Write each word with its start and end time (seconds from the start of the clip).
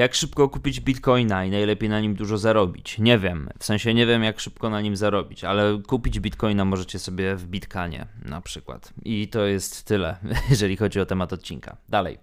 Jak 0.00 0.14
szybko 0.14 0.48
kupić 0.48 0.80
bitcoina 0.80 1.44
i 1.44 1.50
najlepiej 1.50 1.88
na 1.88 2.00
nim 2.00 2.14
dużo 2.14 2.38
zarobić? 2.38 2.98
Nie 2.98 3.18
wiem. 3.18 3.48
W 3.58 3.64
sensie 3.64 3.94
nie 3.94 4.06
wiem, 4.06 4.22
jak 4.22 4.40
szybko 4.40 4.70
na 4.70 4.80
nim 4.80 4.96
zarobić, 4.96 5.44
ale 5.44 5.82
kupić 5.86 6.20
bitcoina 6.20 6.64
możecie 6.64 6.98
sobie 6.98 7.36
w 7.36 7.46
Bitkanie 7.46 8.06
na 8.24 8.40
przykład. 8.40 8.92
I 9.04 9.28
to 9.28 9.46
jest 9.46 9.84
tyle, 9.84 10.16
jeżeli 10.50 10.76
chodzi 10.76 11.00
o 11.00 11.06
temat 11.06 11.32
odcinka. 11.32 11.76
Dalej. 11.88 12.18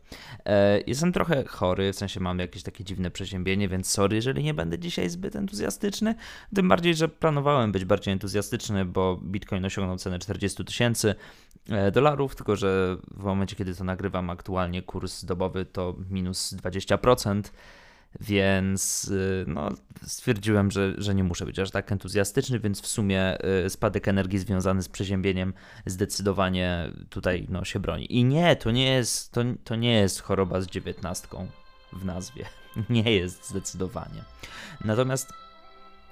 E, 0.46 0.82
jestem 0.88 1.14
trochę 1.14 1.46
chory, 1.46 1.94
w 1.94 1.96
sensie 1.96 2.20
mam 2.20 2.40
jakieś 2.40 2.64
takie 2.64 2.84
dziwne 2.84 3.12
przeziębienie, 3.12 3.70
więc 3.70 3.90
sorry, 3.90 4.16
jeżeli 4.16 4.44
nie 4.44 4.54
będę 4.54 4.80
dzisiaj 4.80 5.10
zbyt 5.10 5.36
entuzjastyczny. 5.36 6.16
Tym 6.56 6.68
bardziej, 6.68 6.96
że 6.96 7.08
planowałem 7.08 7.72
być 7.72 7.86
bardziej 7.86 8.12
entuzjastyczny, 8.12 8.86
bo 8.86 9.18
bitcoin 9.24 9.66
osiągnął 9.66 9.98
cenę 9.98 10.20
40 10.20 10.66
tysięcy 10.66 11.16
dolarów, 11.92 12.36
tylko 12.36 12.56
że 12.56 12.98
w 13.12 13.24
momencie, 13.24 13.56
kiedy 13.56 13.76
to 13.76 13.84
nagrywam 13.84 14.30
aktualnie 14.30 14.82
kurs 14.82 15.26
dobowy 15.26 15.66
to 15.66 15.96
minus 16.10 16.54
20%. 16.54 17.42
Więc 18.20 19.08
y, 19.08 19.46
no, 19.48 19.70
stwierdziłem, 20.06 20.72
że, 20.72 20.94
że 20.98 21.16
nie 21.16 21.24
muszę 21.24 21.46
być 21.46 21.60
aż 21.60 21.72
tak 21.72 21.92
entuzjastyczny, 21.92 22.60
więc 22.60 22.82
w 22.82 22.88
sumie 22.88 23.38
y, 23.66 23.70
spadek 23.70 24.08
energii 24.08 24.40
związany 24.40 24.84
z 24.84 24.90
przeziębieniem 24.90 25.54
zdecydowanie 25.86 26.92
tutaj 27.10 27.46
no, 27.50 27.66
się 27.66 27.80
broni. 27.80 28.18
I 28.18 28.24
nie, 28.24 28.56
to 28.56 28.72
nie 28.72 28.94
jest, 28.94 29.32
to, 29.32 29.42
to 29.64 29.76
nie 29.76 29.94
jest 29.94 30.22
choroba 30.22 30.62
z 30.62 30.68
dziewiętnastką 30.68 31.48
w 31.94 32.06
nazwie. 32.06 32.46
Nie 32.90 33.16
jest 33.16 33.50
zdecydowanie. 33.50 34.24
Natomiast 34.86 35.34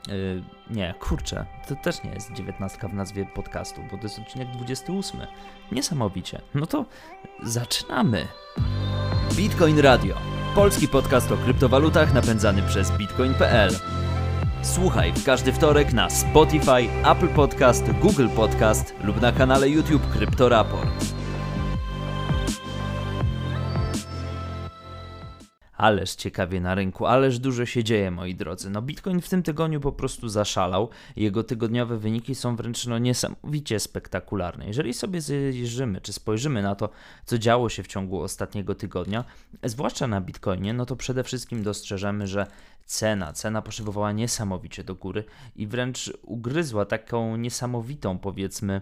Yy, 0.07 0.43
nie, 0.69 0.93
kurczę, 0.99 1.45
to 1.67 1.75
też 1.75 2.03
nie 2.03 2.11
jest 2.11 2.33
dziewiętnastka 2.33 2.87
w 2.87 2.93
nazwie 2.93 3.25
podcastu, 3.25 3.81
bo 3.91 3.97
to 3.97 4.03
jest 4.03 4.19
odcinek 4.19 4.51
28. 4.51 5.21
Niesamowicie. 5.71 6.41
No 6.55 6.65
to 6.65 6.85
zaczynamy. 7.43 8.27
Bitcoin 9.35 9.79
Radio. 9.79 10.15
Polski 10.55 10.87
podcast 10.87 11.31
o 11.31 11.37
kryptowalutach 11.37 12.13
napędzany 12.13 12.61
przez 12.61 12.91
bitcoin.pl. 12.91 13.71
Słuchaj 14.61 15.13
w 15.13 15.23
każdy 15.23 15.53
wtorek 15.53 15.93
na 15.93 16.09
Spotify, 16.09 17.09
Apple 17.11 17.27
Podcast, 17.27 17.91
Google 17.91 18.27
Podcast 18.35 18.93
lub 19.03 19.21
na 19.21 19.31
kanale 19.31 19.69
YouTube 19.69 20.11
Kryptoraport. 20.11 21.14
Ależ 25.77 26.15
ciekawie 26.15 26.61
na 26.61 26.75
rynku, 26.75 27.05
ależ 27.05 27.39
dużo 27.39 27.65
się 27.65 27.83
dzieje, 27.83 28.11
moi 28.11 28.35
drodzy. 28.35 28.69
No 28.69 28.81
Bitcoin 28.81 29.21
w 29.21 29.29
tym 29.29 29.43
tygodniu 29.43 29.81
po 29.81 29.91
prostu 29.91 30.29
zaszalał. 30.29 30.89
Jego 31.15 31.43
tygodniowe 31.43 31.97
wyniki 31.97 32.35
są 32.35 32.55
wręcz 32.55 32.85
no, 32.87 32.97
niesamowicie 32.97 33.79
spektakularne. 33.79 34.67
Jeżeli 34.67 34.93
sobie 34.93 35.21
zjeżdżymy, 35.21 36.01
czy 36.01 36.13
spojrzymy 36.13 36.63
na 36.63 36.75
to, 36.75 36.89
co 37.25 37.37
działo 37.37 37.69
się 37.69 37.83
w 37.83 37.87
ciągu 37.87 38.21
ostatniego 38.21 38.75
tygodnia, 38.75 39.23
zwłaszcza 39.63 40.07
na 40.07 40.21
Bitcoinie, 40.21 40.73
no 40.73 40.85
to 40.85 40.95
przede 40.95 41.23
wszystkim 41.23 41.63
dostrzeżemy, 41.63 42.27
że 42.27 42.47
cena, 42.85 43.33
cena 43.33 43.61
poszybowała 43.61 44.11
niesamowicie 44.11 44.83
do 44.83 44.95
góry 44.95 45.23
i 45.55 45.67
wręcz 45.67 46.13
ugryzła 46.21 46.85
taką 46.85 47.37
niesamowitą, 47.37 48.17
powiedzmy, 48.17 48.81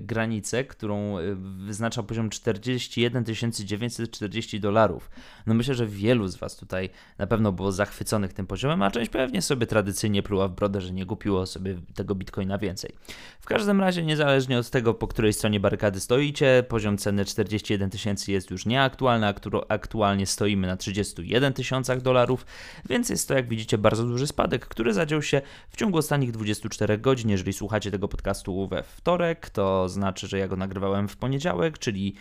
granicę, 0.00 0.64
którą 0.64 1.18
e, 1.18 1.22
wyznacza 1.66 2.02
poziom 2.02 2.30
41 2.30 3.24
940 3.64 4.60
dolarów. 4.60 5.10
No 5.46 5.54
myślę, 5.54 5.74
że 5.74 5.86
wielu 5.86 6.28
z 6.28 6.36
Was 6.36 6.56
tutaj 6.56 6.90
na 7.18 7.26
pewno 7.26 7.52
było 7.52 7.72
zachwyconych 7.72 8.32
tym 8.32 8.46
poziomem, 8.46 8.82
a 8.82 8.90
część 8.90 9.10
pewnie 9.10 9.42
sobie 9.42 9.66
tradycyjnie 9.66 10.22
pluła 10.22 10.48
w 10.48 10.52
brodę, 10.52 10.80
że 10.80 10.92
nie 10.92 11.06
kupiło 11.06 11.46
sobie 11.46 11.76
tego 11.94 12.14
bitcoina 12.14 12.58
więcej. 12.58 12.92
W 13.40 13.46
każdym 13.46 13.80
razie, 13.80 14.02
niezależnie 14.02 14.58
od 14.58 14.70
tego, 14.70 14.94
po 14.94 15.08
której 15.08 15.32
stronie 15.32 15.60
barykady 15.60 16.00
stoicie, 16.00 16.64
poziom 16.68 16.98
ceny 16.98 17.24
41 17.24 17.90
tysięcy 17.90 18.32
jest 18.32 18.50
już 18.50 18.66
nieaktualny, 18.66 19.26
a 19.26 19.34
aktualnie 19.68 20.26
stoimy 20.26 20.66
na 20.66 20.76
31 20.76 21.52
tysiącach 21.52 22.00
dolarów, 22.00 22.46
więc 22.88 23.08
jest 23.08 23.28
to, 23.28 23.34
jak 23.34 23.48
widzicie, 23.48 23.78
bardzo 23.78 24.04
duży 24.04 24.26
spadek, 24.26 24.66
który 24.66 24.92
zadział 24.92 25.22
się 25.22 25.42
w 25.70 25.76
ciągu 25.76 25.98
ostatnich 25.98 26.32
24 26.32 26.98
godzin. 26.98 27.30
Jeżeli 27.30 27.52
słuchacie 27.52 27.90
tego 27.90 28.08
podcastu 28.08 28.68
we 28.68 28.82
wtorek, 28.82 29.49
to 29.52 29.88
znaczy, 29.88 30.26
że 30.28 30.38
ja 30.38 30.48
go 30.48 30.56
nagrywałem 30.56 31.08
w 31.08 31.16
poniedziałek, 31.16 31.78
czyli 31.78 32.14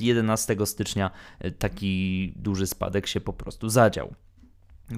11 0.00 0.56
e, 0.60 0.66
stycznia 0.66 1.10
taki 1.58 2.32
duży 2.36 2.66
spadek 2.66 3.06
się 3.06 3.20
po 3.20 3.32
prostu 3.32 3.68
zadział. 3.68 4.14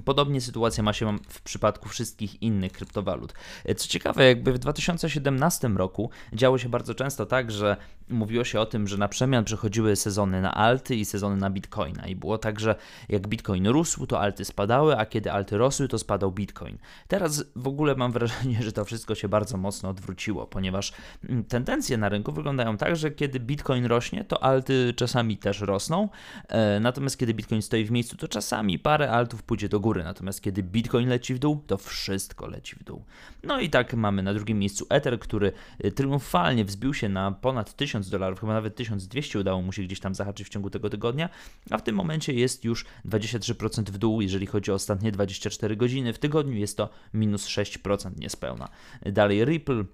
Podobnie 0.04 0.40
sytuacja 0.40 0.82
ma 0.82 0.92
się 0.92 1.18
w 1.28 1.42
przypadku 1.42 1.88
wszystkich 1.88 2.42
innych 2.42 2.72
kryptowalut. 2.72 3.34
Co 3.76 3.88
ciekawe, 3.88 4.24
jakby 4.24 4.52
w 4.52 4.58
2017 4.58 5.68
roku 5.68 6.10
działo 6.32 6.58
się 6.58 6.68
bardzo 6.68 6.94
często 6.94 7.26
tak, 7.26 7.50
że 7.50 7.76
mówiło 8.08 8.44
się 8.44 8.60
o 8.60 8.66
tym, 8.66 8.88
że 8.88 8.96
na 8.96 9.08
przemian 9.08 9.44
przechodziły 9.44 9.96
sezony 9.96 10.40
na 10.40 10.54
alty 10.54 10.96
i 10.96 11.04
sezony 11.04 11.36
na 11.36 11.50
bitcoina. 11.50 12.06
I 12.06 12.16
było 12.16 12.38
tak, 12.38 12.60
że 12.60 12.74
jak 13.08 13.28
bitcoin 13.28 13.66
rósł, 13.66 14.06
to 14.06 14.20
alty 14.20 14.44
spadały, 14.44 14.98
a 14.98 15.06
kiedy 15.06 15.32
alty 15.32 15.58
rosły, 15.58 15.88
to 15.88 15.98
spadał 15.98 16.32
bitcoin. 16.32 16.78
Teraz 17.08 17.44
w 17.56 17.68
ogóle 17.68 17.94
mam 17.94 18.12
wrażenie, 18.12 18.62
że 18.62 18.72
to 18.72 18.84
wszystko 18.84 19.14
się 19.14 19.28
bardzo 19.28 19.56
mocno 19.56 19.88
odwróciło, 19.88 20.46
ponieważ 20.46 20.92
mm, 21.28 21.44
tendencje 21.44 21.96
na 21.96 22.08
rynku 22.08 22.32
wyglądają 22.32 22.76
tak, 22.76 22.96
że 22.96 23.10
kiedy 23.10 23.40
bitcoin 23.40 23.86
rośnie, 23.86 24.24
to 24.24 24.42
alty 24.42 24.94
czasami 24.96 25.36
też 25.36 25.60
rosną, 25.60 26.08
e, 26.48 26.80
natomiast 26.80 27.18
kiedy 27.18 27.34
bitcoin 27.34 27.62
stoi 27.62 27.84
w 27.84 27.90
miejscu, 27.90 28.16
to 28.16 28.28
czasami 28.28 28.78
parę 28.78 29.10
altów 29.10 29.42
pójdzie 29.42 29.68
do 29.68 29.80
góry, 29.84 30.04
natomiast 30.04 30.42
kiedy 30.42 30.62
Bitcoin 30.62 31.08
leci 31.08 31.34
w 31.34 31.38
dół, 31.38 31.62
to 31.66 31.76
wszystko 31.76 32.46
leci 32.46 32.76
w 32.76 32.84
dół. 32.84 33.04
No 33.42 33.60
i 33.60 33.70
tak 33.70 33.94
mamy 33.94 34.22
na 34.22 34.34
drugim 34.34 34.58
miejscu 34.58 34.86
Ether, 34.88 35.18
który 35.18 35.52
y, 35.84 35.92
triumfalnie 35.92 36.64
wzbił 36.64 36.94
się 36.94 37.08
na 37.08 37.32
ponad 37.32 37.76
1000 37.76 38.10
dolarów, 38.10 38.40
chyba 38.40 38.52
nawet 38.52 38.76
1200 38.76 39.38
udało 39.38 39.62
mu 39.62 39.72
się 39.72 39.82
gdzieś 39.82 40.00
tam 40.00 40.14
zahaczyć 40.14 40.46
w 40.46 40.50
ciągu 40.50 40.70
tego 40.70 40.90
tygodnia, 40.90 41.28
a 41.70 41.78
w 41.78 41.82
tym 41.82 41.96
momencie 41.96 42.32
jest 42.32 42.64
już 42.64 42.84
23% 43.06 43.82
w 43.82 43.98
dół, 43.98 44.20
jeżeli 44.20 44.46
chodzi 44.46 44.70
o 44.70 44.74
ostatnie 44.74 45.12
24 45.12 45.76
godziny. 45.76 46.12
W 46.12 46.18
tygodniu 46.18 46.56
jest 46.56 46.76
to 46.76 46.90
minus 47.14 47.46
6% 47.46 48.10
niespełna. 48.18 48.68
Dalej 49.02 49.44
Ripple 49.44 49.84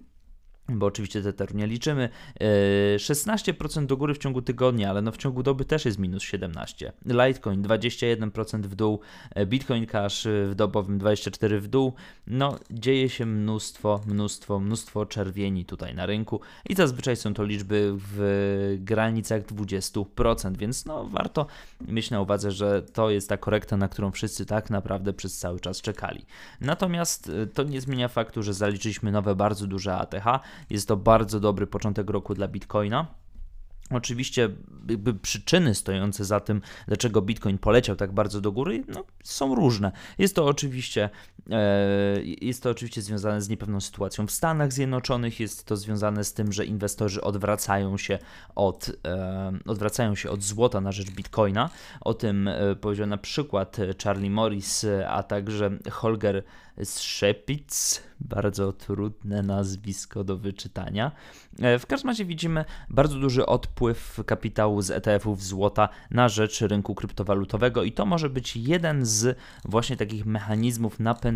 bo 0.68 0.86
oczywiście 0.86 1.22
Tetheru 1.22 1.56
nie 1.56 1.66
liczymy. 1.66 2.08
16% 2.96 3.82
e, 3.82 3.86
do 3.86 3.96
góry 3.96 4.14
w 4.14 4.18
ciągu 4.18 4.42
tygodnia, 4.42 4.90
ale 4.90 5.02
no 5.02 5.12
w 5.12 5.16
ciągu 5.16 5.42
doby 5.42 5.64
też 5.64 5.84
jest 5.84 5.98
minus 5.98 6.22
17. 6.22 6.92
Litecoin 7.06 7.62
21% 7.62 8.62
w 8.62 8.74
dół, 8.74 9.00
e, 9.34 9.46
Bitcoin 9.46 9.86
Cash 9.86 10.26
w 10.46 10.54
dobowym 10.54 10.98
24% 10.98 11.58
w 11.60 11.68
dół. 11.68 11.92
No 12.26 12.58
dzieje 12.70 13.08
się 13.08 13.26
mnóstwo, 13.26 14.00
mnóstwo, 14.06 14.60
mnóstwo 14.60 15.06
czerwieni 15.06 15.64
tutaj 15.64 15.94
na 15.94 16.06
rynku 16.06 16.40
i 16.68 16.74
zazwyczaj 16.74 17.16
są 17.16 17.34
to 17.34 17.44
liczby 17.44 17.92
w 17.96 18.76
granicach 18.80 19.42
20%, 19.42 20.56
więc 20.56 20.86
no 20.86 21.04
warto 21.04 21.46
mieć 21.88 22.10
na 22.10 22.20
uwadze, 22.20 22.50
że 22.50 22.82
to 22.82 23.10
jest 23.10 23.28
ta 23.28 23.36
korekta, 23.36 23.76
na 23.76 23.88
którą 23.88 24.10
wszyscy 24.10 24.46
tak 24.46 24.70
naprawdę 24.70 25.12
przez 25.12 25.38
cały 25.38 25.60
czas 25.60 25.80
czekali. 25.80 26.26
Natomiast 26.60 27.28
e, 27.28 27.46
to 27.46 27.62
nie 27.62 27.80
zmienia 27.80 28.08
faktu, 28.08 28.42
że 28.42 28.54
zaliczyliśmy 28.54 29.12
nowe 29.12 29.34
bardzo 29.34 29.66
duże 29.66 29.94
ATH, 29.94 30.24
jest 30.70 30.88
to 30.88 30.96
bardzo 30.96 31.40
dobry 31.40 31.66
początek 31.66 32.10
roku 32.10 32.34
dla 32.34 32.48
Bitcoina. 32.48 33.06
Oczywiście 33.90 34.50
jakby 34.88 35.14
przyczyny 35.14 35.74
stojące 35.74 36.24
za 36.24 36.40
tym, 36.40 36.62
dlaczego 36.86 37.22
Bitcoin 37.22 37.58
poleciał 37.58 37.96
tak 37.96 38.12
bardzo 38.12 38.40
do 38.40 38.52
góry, 38.52 38.84
no, 38.88 39.04
są 39.22 39.54
różne. 39.54 39.92
Jest 40.18 40.36
to 40.36 40.46
oczywiście 40.46 41.10
jest 42.40 42.62
to 42.62 42.70
oczywiście 42.70 43.02
związane 43.02 43.42
z 43.42 43.48
niepewną 43.48 43.80
sytuacją 43.80 44.26
w 44.26 44.30
Stanach 44.30 44.72
Zjednoczonych, 44.72 45.40
jest 45.40 45.64
to 45.64 45.76
związane 45.76 46.24
z 46.24 46.32
tym, 46.32 46.52
że 46.52 46.64
inwestorzy 46.64 47.20
odwracają 47.20 47.98
się 47.98 48.18
od, 48.54 48.92
e, 49.06 49.52
odwracają 49.66 50.14
się 50.14 50.30
od 50.30 50.42
złota 50.42 50.80
na 50.80 50.92
rzecz 50.92 51.10
Bitcoina. 51.10 51.70
O 52.00 52.14
tym 52.14 52.48
e, 52.48 52.76
powiedział 52.76 53.06
na 53.06 53.18
przykład 53.18 53.76
Charlie 54.04 54.30
Morris, 54.30 54.86
a 55.08 55.22
także 55.22 55.70
Holger 55.90 56.42
Szepitz, 56.84 58.02
bardzo 58.20 58.72
trudne 58.72 59.42
nazwisko 59.42 60.24
do 60.24 60.36
wyczytania. 60.36 61.12
E, 61.58 61.78
w 61.78 61.86
każdym 61.86 62.10
razie 62.10 62.24
widzimy 62.24 62.64
bardzo 62.90 63.18
duży 63.18 63.46
odpływ 63.46 64.20
kapitału 64.26 64.82
z 64.82 64.90
ETF-ów 64.90 65.42
złota 65.42 65.88
na 66.10 66.28
rzecz 66.28 66.60
rynku 66.60 66.94
kryptowalutowego 66.94 67.82
i 67.82 67.92
to 67.92 68.06
może 68.06 68.30
być 68.30 68.56
jeden 68.56 69.06
z 69.06 69.38
właśnie 69.64 69.96
takich 69.96 70.26
mechanizmów 70.26 71.00
napędzających 71.00 71.29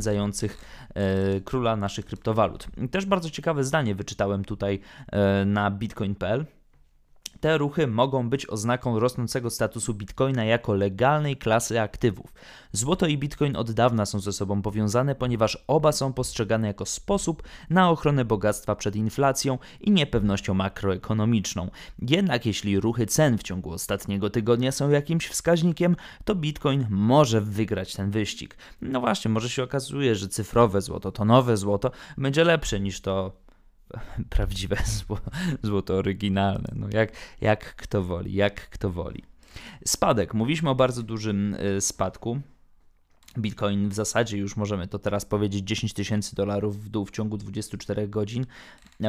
e, 0.95 1.41
króla 1.41 1.77
naszych 1.77 2.05
kryptowalut. 2.05 2.67
Też 2.91 3.07
bardzo 3.07 3.31
ciekawe 3.31 3.65
zdanie 3.65 3.95
wyczytałem 3.95 4.45
tutaj 4.45 4.81
e, 5.13 5.45
na 5.45 5.71
bitcoin.pl. 5.71 6.45
Te 7.45 7.59
ruchy 7.59 7.87
mogą 7.87 8.31
być 8.31 8.51
oznaką 8.51 8.99
rosnącego 8.99 9.51
statusu 9.51 9.95
bitcoina 9.95 10.45
jako 10.45 10.75
legalnej 10.75 11.37
klasy 11.37 11.81
aktywów. 11.81 12.33
Złoto 12.73 13.07
i 13.07 13.19
bitcoin 13.19 13.57
od 13.57 13.73
dawna 13.73 14.07
są 14.07 14.21
ze 14.21 14.33
sobą 14.33 14.63
powiązane, 14.63 15.15
ponieważ 15.15 15.65
oba 15.67 15.93
są 15.93 16.13
postrzegane 16.13 16.67
jako 16.67 16.87
sposób 16.87 17.43
na 17.71 17.91
ochronę 17.91 18.25
bogactwa 18.25 18.77
przed 18.77 18.97
inflacją 18.97 19.59
i 19.81 19.91
niepewnością 19.91 20.55
makroekonomiczną. 20.55 21.71
Jednak 21.99 22.47
jeśli 22.47 22.81
ruchy 22.81 23.07
cen 23.07 23.39
w 23.39 23.43
ciągu 23.43 23.73
ostatniego 23.73 24.31
tygodnia 24.31 24.73
są 24.73 24.91
jakimś 24.91 25.27
wskaźnikiem, 25.27 25.97
to 26.25 26.35
bitcoin 26.35 26.87
może 26.91 27.41
wygrać 27.41 27.95
ten 27.95 28.11
wyścig. 28.11 28.57
No 28.83 29.01
właśnie, 29.01 29.31
może 29.31 29.51
się 29.51 29.63
okazuje, 29.63 30.15
że 30.15 30.29
cyfrowe 30.29 30.81
złoto, 30.81 31.13
to 31.13 31.25
nowe 31.25 31.57
złoto 31.57 31.91
będzie 32.19 32.45
lepsze 32.45 32.81
niż 32.81 33.01
to 33.01 33.44
prawdziwe 34.31 34.77
złoto, 34.85 35.31
złoto 35.63 35.95
oryginalne. 35.95 36.73
No 36.75 36.87
jak, 36.93 37.13
jak 37.41 37.77
kto 37.77 38.03
woli, 38.03 38.35
jak 38.35 38.69
kto 38.69 38.91
woli. 38.91 39.23
Spadek. 39.87 40.35
Mówiliśmy 40.35 40.71
o 40.71 40.75
bardzo 40.75 41.03
dużym 41.03 41.57
spadku. 41.81 42.41
Bitcoin 43.39 43.89
w 43.89 43.95
zasadzie 43.95 44.39
już 44.39 44.57
możemy 44.57 44.89
to 44.89 44.99
teraz 44.99 45.25
powiedzieć 45.25 45.65
10 45.65 45.93
tysięcy 45.93 46.37
dolarów 46.37 46.85
w 46.85 46.89
dół 46.89 47.05
w 47.05 47.11
ciągu 47.11 47.37
24 47.37 48.09
godzin. 48.09 48.47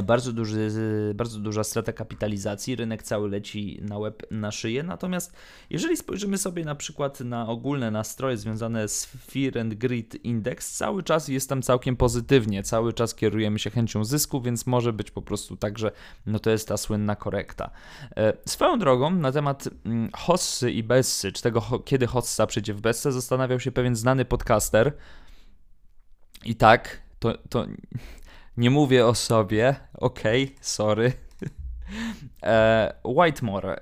Bardzo, 0.03 0.33
duży, 0.33 0.69
bardzo 1.15 1.39
duża 1.39 1.63
strata 1.63 1.93
kapitalizacji, 1.93 2.75
rynek 2.75 3.03
cały 3.03 3.29
leci 3.29 3.79
na 3.81 3.97
łeb, 3.97 4.23
na 4.31 4.51
szyję. 4.51 4.83
Natomiast 4.83 5.33
jeżeli 5.69 5.97
spojrzymy 5.97 6.37
sobie 6.37 6.65
na 6.65 6.75
przykład 6.75 7.19
na 7.19 7.47
ogólne 7.47 7.91
nastroje 7.91 8.37
związane 8.37 8.87
z 8.87 9.05
Fear 9.05 9.57
and 9.57 9.73
Greed 9.73 10.15
Index, 10.15 10.77
cały 10.77 11.03
czas 11.03 11.27
jest 11.27 11.49
tam 11.49 11.61
całkiem 11.61 11.95
pozytywnie, 11.95 12.63
cały 12.63 12.93
czas 12.93 13.15
kierujemy 13.15 13.59
się 13.59 13.69
chęcią 13.69 14.03
zysku, 14.03 14.41
więc 14.41 14.65
może 14.65 14.93
być 14.93 15.11
po 15.11 15.21
prostu 15.21 15.57
tak, 15.57 15.79
że 15.79 15.91
no 16.25 16.39
to 16.39 16.49
jest 16.49 16.67
ta 16.67 16.77
słynna 16.77 17.15
korekta. 17.15 17.69
E, 18.17 18.33
swoją 18.45 18.79
drogą 18.79 19.09
na 19.09 19.31
temat 19.31 19.69
mm, 19.85 20.09
Hossy 20.13 20.71
i 20.71 20.83
Bessy, 20.83 21.31
czy 21.31 21.41
tego 21.41 21.61
kiedy 21.85 22.07
Hossa 22.07 22.47
przyjdzie 22.47 22.73
w 22.73 22.81
Bessę, 22.81 23.11
zastanawiał 23.11 23.59
się 23.59 23.71
pewien 23.71 23.95
znany 23.95 24.14
znany 24.15 24.25
podcaster. 24.25 24.93
I 26.45 26.55
tak, 26.55 27.01
to, 27.19 27.37
to 27.49 27.65
nie 28.57 28.69
mówię 28.69 29.05
o 29.05 29.15
sobie, 29.15 29.75
okej, 29.93 30.43
okay, 30.43 30.57
sorry. 30.61 31.13
E, 32.45 32.93
Whitemore, 33.03 33.79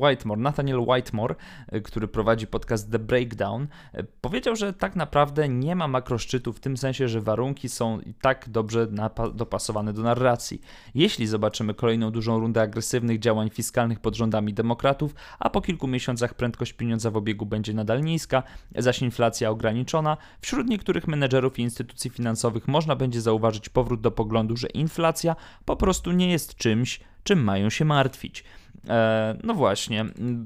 Whitemore, 0.00 0.40
Nathaniel 0.40 0.80
Whitemore, 0.80 1.34
e, 1.68 1.80
który 1.80 2.08
prowadzi 2.08 2.46
podcast 2.46 2.90
The 2.90 2.98
Breakdown, 2.98 3.66
e, 3.92 4.04
powiedział, 4.04 4.56
że 4.56 4.72
tak 4.72 4.96
naprawdę 4.96 5.48
nie 5.48 5.76
ma 5.76 5.88
makroszczytu 5.88 6.52
w 6.52 6.60
tym 6.60 6.76
sensie, 6.76 7.08
że 7.08 7.20
warunki 7.20 7.68
są 7.68 8.00
i 8.00 8.14
tak 8.14 8.48
dobrze 8.48 8.86
dopasowane 9.34 9.92
do 9.92 10.02
narracji. 10.02 10.60
Jeśli 10.94 11.26
zobaczymy 11.26 11.74
kolejną 11.74 12.10
dużą 12.10 12.40
rundę 12.40 12.62
agresywnych 12.62 13.18
działań 13.18 13.50
fiskalnych 13.50 14.00
pod 14.00 14.16
rządami 14.16 14.54
demokratów, 14.54 15.14
a 15.38 15.50
po 15.50 15.60
kilku 15.60 15.86
miesiącach 15.86 16.34
prędkość 16.34 16.72
pieniądza 16.72 17.10
w 17.10 17.16
obiegu 17.16 17.46
będzie 17.46 17.74
nadal 17.74 18.02
niska, 18.02 18.42
zaś 18.76 19.02
inflacja 19.02 19.50
ograniczona, 19.50 20.16
wśród 20.40 20.68
niektórych 20.68 21.08
menedżerów 21.08 21.58
i 21.58 21.62
instytucji 21.62 22.10
finansowych 22.10 22.68
można 22.68 22.96
będzie 22.96 23.20
zauważyć 23.20 23.68
powrót 23.68 24.00
do 24.00 24.10
poglądu, 24.10 24.56
że 24.56 24.68
inflacja 24.68 25.36
po 25.64 25.76
prostu 25.76 26.12
nie 26.12 26.30
jest 26.30 26.54
czymś, 26.54 27.00
czym 27.24 27.44
mają 27.44 27.70
się 27.70 27.84
martwić. 27.84 28.44
E, 28.88 29.36
no 29.42 29.54
właśnie, 29.54 30.04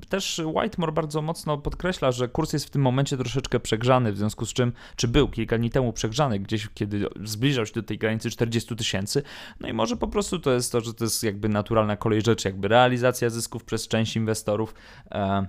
też 0.08 0.40
Whitemore 0.44 0.92
bardzo 0.92 1.22
mocno 1.22 1.58
podkreśla, 1.58 2.12
że 2.12 2.28
kurs 2.28 2.52
jest 2.52 2.66
w 2.66 2.70
tym 2.70 2.82
momencie 2.82 3.16
troszeczkę 3.16 3.60
przegrzany, 3.60 4.12
w 4.12 4.18
związku 4.18 4.46
z 4.46 4.52
czym, 4.52 4.72
czy 4.96 5.08
był 5.08 5.28
kilka 5.28 5.58
dni 5.58 5.70
temu 5.70 5.92
przegrzany, 5.92 6.38
gdzieś 6.38 6.68
kiedy 6.74 7.06
zbliżał 7.24 7.66
się 7.66 7.72
do 7.72 7.82
tej 7.82 7.98
granicy 7.98 8.30
40 8.30 8.76
tysięcy, 8.76 9.22
no 9.60 9.68
i 9.68 9.72
może 9.72 9.96
po 9.96 10.08
prostu 10.08 10.38
to 10.38 10.52
jest 10.52 10.72
to, 10.72 10.80
że 10.80 10.94
to 10.94 11.04
jest 11.04 11.22
jakby 11.22 11.48
naturalna 11.48 11.96
kolej 11.96 12.22
rzeczy, 12.22 12.48
jakby 12.48 12.68
realizacja 12.68 13.30
zysków 13.30 13.64
przez 13.64 13.88
część 13.88 14.16
inwestorów. 14.16 14.74
E, 15.10 15.46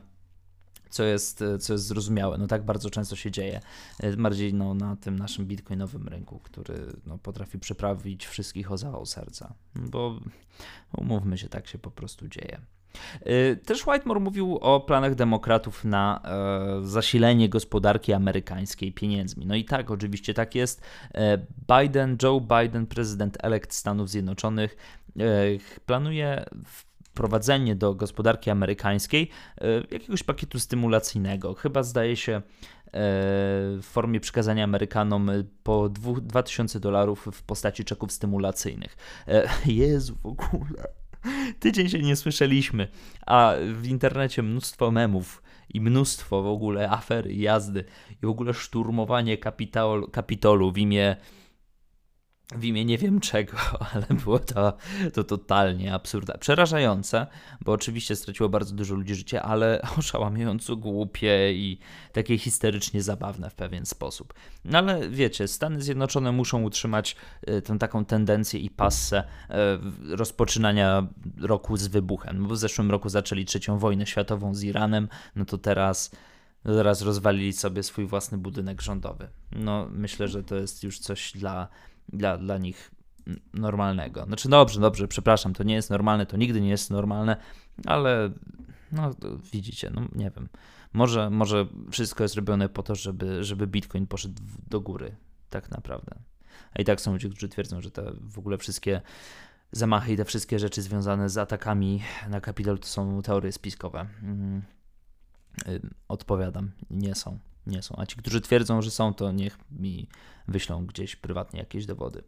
co 0.97 1.03
jest, 1.03 1.43
co 1.59 1.73
jest 1.73 1.85
zrozumiałe. 1.85 2.37
No 2.37 2.47
tak 2.47 2.63
bardzo 2.63 2.89
często 2.89 3.15
się 3.15 3.31
dzieje, 3.31 3.61
e, 3.99 4.17
bardziej 4.17 4.53
no, 4.53 4.73
na 4.73 4.95
tym 4.95 5.19
naszym 5.19 5.45
bitcoinowym 5.45 6.07
rynku, 6.07 6.39
który 6.39 6.75
no, 7.05 7.17
potrafi 7.17 7.59
przeprawić 7.59 8.25
wszystkich 8.25 8.71
o 8.71 8.77
zawał 8.77 9.05
serca, 9.05 9.53
bo 9.75 10.19
umówmy 10.97 11.37
się, 11.37 11.49
tak 11.49 11.67
się 11.67 11.77
po 11.77 11.91
prostu 11.91 12.27
dzieje. 12.27 12.61
E, 13.21 13.55
też 13.55 13.87
Whitemore 13.87 14.19
mówił 14.19 14.57
o 14.57 14.79
planach 14.79 15.15
demokratów 15.15 15.85
na 15.85 16.21
e, 16.23 16.85
zasilenie 16.87 17.49
gospodarki 17.49 18.13
amerykańskiej 18.13 18.93
pieniędzmi. 18.93 19.45
No 19.45 19.55
i 19.55 19.65
tak, 19.65 19.91
oczywiście 19.91 20.33
tak 20.33 20.55
jest. 20.55 20.81
E, 21.13 21.37
Biden, 21.77 22.17
Joe 22.23 22.41
Biden, 22.41 22.87
prezydent 22.87 23.37
elekt 23.43 23.73
Stanów 23.73 24.09
Zjednoczonych, 24.09 24.77
e, 25.19 25.23
planuje 25.85 26.45
wprowadzenie 27.17 27.75
do 27.75 27.95
gospodarki 27.95 28.49
amerykańskiej 28.49 29.29
e, 29.61 29.67
jakiegoś 29.91 30.23
pakietu 30.23 30.59
stymulacyjnego. 30.59 31.53
Chyba 31.53 31.83
zdaje 31.83 32.15
się 32.15 32.31
e, 32.31 32.41
w 32.93 33.83
formie 33.83 34.19
przekazania 34.19 34.63
Amerykanom 34.63 35.31
po 35.63 35.89
2000 35.89 36.79
dolarów 36.79 37.27
w 37.31 37.43
postaci 37.43 37.85
czeków 37.85 38.11
stymulacyjnych. 38.11 38.97
E, 39.27 39.49
Jezu, 39.65 40.15
w 40.23 40.25
ogóle. 40.25 40.87
Tydzień 41.59 41.89
się 41.89 41.99
nie 41.99 42.15
słyszeliśmy, 42.15 42.87
a 43.25 43.53
w 43.73 43.87
internecie 43.87 44.43
mnóstwo 44.43 44.91
memów 44.91 45.43
i 45.73 45.81
mnóstwo 45.81 46.43
w 46.43 46.47
ogóle 46.47 46.89
afery, 46.89 47.33
jazdy 47.33 47.83
i 48.23 48.25
w 48.25 48.29
ogóle 48.29 48.53
szturmowanie 48.53 49.37
kapitol, 49.37 50.11
kapitolu 50.11 50.71
w 50.71 50.77
imię 50.77 51.15
w 52.55 52.63
imię 52.63 52.85
nie 52.85 52.97
wiem 52.97 53.19
czego, 53.19 53.57
ale 53.93 54.05
było 54.23 54.39
to, 54.39 54.77
to 55.13 55.23
totalnie 55.23 55.93
absurdalne. 55.93 56.39
Przerażające, 56.39 57.27
bo 57.61 57.71
oczywiście 57.71 58.15
straciło 58.15 58.49
bardzo 58.49 58.75
dużo 58.75 58.95
ludzi 58.95 59.15
życie, 59.15 59.41
ale 59.41 59.81
oszałamiająco 59.97 60.75
głupie 60.75 61.53
i 61.53 61.79
takie 62.11 62.37
histerycznie 62.37 63.01
zabawne 63.03 63.49
w 63.49 63.55
pewien 63.55 63.85
sposób. 63.85 64.33
No 64.65 64.77
ale 64.77 65.09
wiecie, 65.09 65.47
Stany 65.47 65.81
Zjednoczone 65.81 66.31
muszą 66.31 66.63
utrzymać 66.63 67.15
e, 67.41 67.61
tę 67.61 67.77
taką 67.77 68.05
tendencję 68.05 68.59
i 68.59 68.69
passę 68.69 69.23
e, 69.49 69.79
rozpoczynania 70.15 71.07
roku 71.41 71.77
z 71.77 71.87
wybuchem. 71.87 72.41
No 72.41 72.47
bo 72.47 72.53
w 72.53 72.57
zeszłym 72.57 72.91
roku 72.91 73.09
zaczęli 73.09 73.45
trzecią 73.45 73.79
wojnę 73.79 74.05
światową 74.05 74.55
z 74.55 74.63
Iranem, 74.63 75.07
no 75.35 75.45
to 75.45 75.57
teraz 75.57 76.11
teraz 76.63 77.01
rozwalili 77.01 77.53
sobie 77.53 77.83
swój 77.83 78.05
własny 78.05 78.37
budynek 78.37 78.81
rządowy. 78.81 79.29
No 79.51 79.87
myślę, 79.91 80.27
że 80.27 80.43
to 80.43 80.55
jest 80.55 80.83
już 80.83 80.99
coś 80.99 81.31
dla 81.31 81.67
dla, 82.09 82.37
dla 82.37 82.57
nich 82.57 82.91
normalnego. 83.53 84.25
Znaczy 84.25 84.49
dobrze, 84.49 84.79
dobrze, 84.79 85.07
przepraszam, 85.07 85.53
to 85.53 85.63
nie 85.63 85.75
jest 85.75 85.89
normalne, 85.89 86.25
to 86.25 86.37
nigdy 86.37 86.61
nie 86.61 86.69
jest 86.69 86.91
normalne, 86.91 87.37
ale 87.85 88.31
no 88.91 89.15
widzicie, 89.53 89.91
no 89.93 90.01
nie 90.15 90.31
wiem. 90.31 90.49
Może, 90.93 91.29
może 91.29 91.67
wszystko 91.91 92.23
jest 92.23 92.35
robione 92.35 92.69
po 92.69 92.83
to, 92.83 92.95
żeby, 92.95 93.43
żeby 93.43 93.67
Bitcoin 93.67 94.07
poszedł 94.07 94.41
do 94.69 94.81
góry, 94.81 95.15
tak 95.49 95.71
naprawdę. 95.71 96.15
A 96.73 96.81
i 96.81 96.85
tak 96.85 97.01
są 97.01 97.13
ludzie, 97.13 97.29
którzy 97.29 97.49
twierdzą, 97.49 97.81
że 97.81 97.91
te 97.91 98.11
w 98.21 98.39
ogóle 98.39 98.57
wszystkie 98.57 99.01
zamachy 99.71 100.13
i 100.13 100.17
te 100.17 100.25
wszystkie 100.25 100.59
rzeczy 100.59 100.81
związane 100.81 101.29
z 101.29 101.37
atakami 101.37 102.01
na 102.29 102.41
kapitał 102.41 102.77
to 102.77 102.87
są 102.87 103.21
teorie 103.21 103.51
spiskowe. 103.51 104.07
Mm, 104.23 104.61
y, 105.67 105.81
odpowiadam, 106.07 106.71
nie 106.89 107.15
są 107.15 107.39
nie 107.67 107.81
są. 107.81 107.95
A 107.97 108.05
ci, 108.05 108.15
którzy 108.15 108.41
twierdzą, 108.41 108.81
że 108.81 108.91
są, 108.91 109.13
to 109.13 109.31
niech 109.31 109.57
mi 109.71 110.07
wyślą 110.47 110.85
gdzieś 110.85 111.15
prywatnie 111.15 111.59
jakieś 111.59 111.85
dowody. 111.85 112.23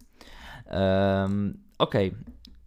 Um, 0.65 1.63
ok, 1.77 1.93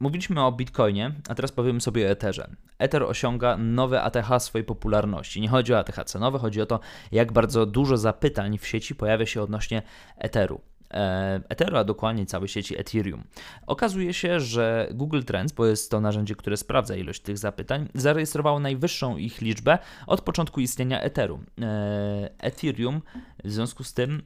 mówiliśmy 0.00 0.44
o 0.44 0.52
Bitcoinie, 0.52 1.14
a 1.28 1.34
teraz 1.34 1.52
powiemy 1.52 1.80
sobie 1.80 2.06
o 2.06 2.10
Etherze. 2.10 2.50
Ether 2.78 3.02
osiąga 3.02 3.56
nowe 3.56 4.02
ATH 4.02 4.42
swojej 4.42 4.64
popularności. 4.64 5.40
Nie 5.40 5.48
chodzi 5.48 5.74
o 5.74 5.78
ATH 5.78 6.04
cenowe, 6.04 6.38
chodzi 6.38 6.60
o 6.60 6.66
to, 6.66 6.80
jak 7.12 7.32
bardzo 7.32 7.66
dużo 7.66 7.96
zapytań 7.96 8.58
w 8.58 8.66
sieci 8.66 8.94
pojawia 8.94 9.26
się 9.26 9.42
odnośnie 9.42 9.82
Etheru. 10.16 10.60
E, 10.92 11.40
Ethereum, 11.48 11.78
a 11.78 11.84
dokładnie 11.84 12.26
całej 12.26 12.48
sieci 12.48 12.80
Ethereum. 12.80 13.24
Okazuje 13.66 14.14
się, 14.14 14.40
że 14.40 14.88
Google 14.94 15.22
Trends, 15.22 15.52
bo 15.52 15.66
jest 15.66 15.90
to 15.90 16.00
narzędzie, 16.00 16.34
które 16.34 16.56
sprawdza 16.56 16.96
ilość 16.96 17.22
tych 17.22 17.38
zapytań, 17.38 17.88
zarejestrowało 17.94 18.60
najwyższą 18.60 19.16
ich 19.16 19.40
liczbę 19.40 19.78
od 20.06 20.20
początku 20.20 20.60
istnienia 20.60 21.00
Ethereum. 21.00 21.46
E, 21.60 22.30
Ethereum 22.38 23.02
w 23.44 23.50
związku 23.50 23.84
z 23.84 23.94
tym 23.94 24.22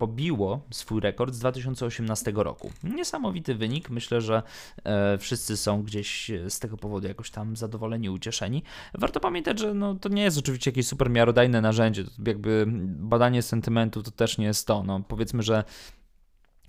pobiło 0.00 0.60
swój 0.70 1.00
rekord 1.00 1.34
z 1.34 1.38
2018 1.38 2.32
roku. 2.34 2.70
Niesamowity 2.84 3.54
wynik. 3.54 3.90
Myślę, 3.90 4.20
że 4.20 4.42
e, 4.84 5.18
wszyscy 5.18 5.56
są 5.56 5.82
gdzieś 5.82 6.30
z 6.48 6.58
tego 6.58 6.76
powodu 6.76 7.08
jakoś 7.08 7.30
tam 7.30 7.56
zadowoleni, 7.56 8.10
ucieszeni. 8.10 8.62
Warto 8.94 9.20
pamiętać, 9.20 9.58
że 9.58 9.74
no, 9.74 9.94
to 9.94 10.08
nie 10.08 10.22
jest 10.22 10.38
oczywiście 10.38 10.70
jakieś 10.70 10.86
super 10.86 11.10
miarodajne 11.10 11.60
narzędzie. 11.60 12.04
Jakby 12.26 12.64
badanie 12.86 13.42
sentymentu 13.42 14.02
to 14.02 14.10
też 14.10 14.38
nie 14.38 14.46
jest 14.46 14.66
to. 14.66 14.82
No, 14.82 15.00
powiedzmy, 15.08 15.42
że 15.42 15.64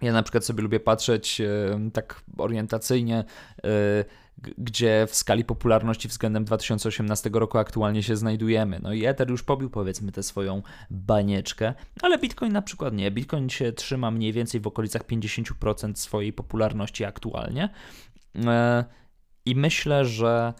ja 0.01 0.13
na 0.13 0.23
przykład 0.23 0.45
sobie 0.45 0.63
lubię 0.63 0.79
patrzeć 0.79 1.41
tak 1.93 2.23
orientacyjnie, 2.37 3.23
e, 3.63 3.63
gdzie 4.57 5.07
w 5.09 5.15
skali 5.15 5.45
popularności 5.45 6.07
względem 6.07 6.45
2018 6.45 7.29
roku 7.33 7.57
aktualnie 7.57 8.03
się 8.03 8.15
znajdujemy. 8.15 8.79
No 8.83 8.93
i 8.93 9.05
Ether 9.05 9.29
już 9.29 9.43
pobił 9.43 9.69
powiedzmy 9.69 10.11
tę 10.11 10.23
swoją 10.23 10.61
banieczkę, 10.89 11.73
ale 12.01 12.17
Bitcoin 12.17 12.53
na 12.53 12.61
przykład 12.61 12.93
nie. 12.93 13.11
Bitcoin 13.11 13.49
się 13.49 13.71
trzyma 13.71 14.11
mniej 14.11 14.33
więcej 14.33 14.61
w 14.61 14.67
okolicach 14.67 15.03
50% 15.03 15.95
swojej 15.95 16.33
popularności 16.33 17.05
aktualnie. 17.05 17.69
E, 18.45 18.85
I 19.45 19.55
myślę, 19.55 20.05
że 20.05 20.53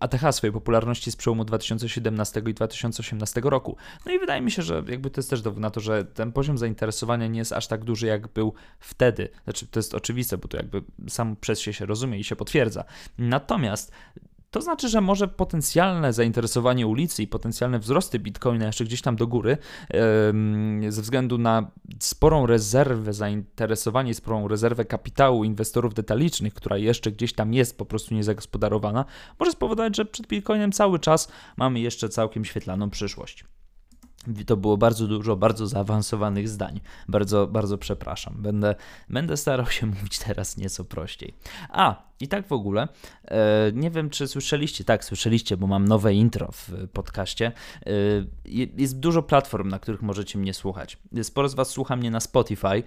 ATH 0.00 0.34
swojej 0.34 0.52
popularności 0.52 1.12
z 1.12 1.16
przełomu 1.16 1.44
2017 1.44 2.42
i 2.46 2.54
2018 2.54 3.40
roku. 3.44 3.76
No 4.06 4.12
i 4.12 4.18
wydaje 4.18 4.40
mi 4.40 4.50
się, 4.50 4.62
że 4.62 4.82
jakby 4.88 5.10
to 5.10 5.18
jest 5.18 5.30
też 5.30 5.42
dowód 5.42 5.60
na 5.60 5.70
to, 5.70 5.80
że 5.80 6.04
ten 6.04 6.32
poziom 6.32 6.58
zainteresowania 6.58 7.26
nie 7.26 7.38
jest 7.38 7.52
aż 7.52 7.66
tak 7.66 7.84
duży, 7.84 8.06
jak 8.06 8.28
był 8.28 8.54
wtedy. 8.78 9.28
Znaczy, 9.44 9.66
to 9.66 9.78
jest 9.78 9.94
oczywiste, 9.94 10.38
bo 10.38 10.48
to 10.48 10.56
jakby 10.56 10.82
sam 11.08 11.36
przez 11.36 11.60
się 11.60 11.72
się 11.72 11.86
rozumie 11.86 12.18
i 12.18 12.24
się 12.24 12.36
potwierdza. 12.36 12.84
Natomiast 13.18 13.92
to 14.50 14.60
znaczy, 14.60 14.88
że 14.88 15.00
może 15.00 15.28
potencjalne 15.28 16.12
zainteresowanie 16.12 16.86
ulicy 16.86 17.22
i 17.22 17.26
potencjalne 17.26 17.78
wzrosty 17.78 18.18
bitcoina 18.18 18.66
jeszcze 18.66 18.84
gdzieś 18.84 19.02
tam 19.02 19.16
do 19.16 19.26
góry, 19.26 19.58
ze 20.88 21.02
względu 21.02 21.38
na 21.38 21.70
sporą 22.00 22.46
rezerwę 22.46 23.12
zainteresowanie, 23.12 24.14
sporą 24.14 24.48
rezerwę 24.48 24.84
kapitału 24.84 25.44
inwestorów 25.44 25.94
detalicznych, 25.94 26.54
która 26.54 26.76
jeszcze 26.76 27.12
gdzieś 27.12 27.32
tam 27.32 27.54
jest 27.54 27.78
po 27.78 27.86
prostu 27.86 28.14
niezagospodarowana, 28.14 29.04
może 29.38 29.52
spowodować, 29.52 29.96
że 29.96 30.04
przed 30.04 30.26
bitcoinem 30.26 30.72
cały 30.72 30.98
czas 30.98 31.28
mamy 31.56 31.80
jeszcze 31.80 32.08
całkiem 32.08 32.44
świetlaną 32.44 32.90
przyszłość. 32.90 33.44
To 34.46 34.56
było 34.56 34.76
bardzo 34.76 35.06
dużo 35.06 35.36
bardzo 35.36 35.66
zaawansowanych 35.66 36.48
zdań. 36.48 36.80
Bardzo, 37.08 37.46
bardzo 37.46 37.78
przepraszam. 37.78 38.34
Będę, 38.38 38.74
będę 39.08 39.36
starał 39.36 39.66
się 39.66 39.86
mówić 39.96 40.18
teraz 40.18 40.56
nieco 40.56 40.84
prościej. 40.84 41.34
A, 41.68 42.09
i 42.20 42.28
tak 42.28 42.46
w 42.46 42.52
ogóle, 42.52 42.88
e, 43.24 43.72
nie 43.74 43.90
wiem 43.90 44.10
czy 44.10 44.28
słyszeliście, 44.28 44.84
tak 44.84 45.04
słyszeliście, 45.04 45.56
bo 45.56 45.66
mam 45.66 45.88
nowe 45.88 46.14
intro 46.14 46.48
w 46.52 46.88
podcaście. 46.92 47.52
E, 47.86 47.90
jest 48.76 49.00
dużo 49.00 49.22
platform, 49.22 49.68
na 49.68 49.78
których 49.78 50.02
możecie 50.02 50.38
mnie 50.38 50.54
słuchać. 50.54 50.98
Sporo 51.22 51.48
z 51.48 51.54
Was 51.54 51.70
słucha 51.70 51.96
mnie 51.96 52.10
na 52.10 52.20
Spotify, 52.20 52.82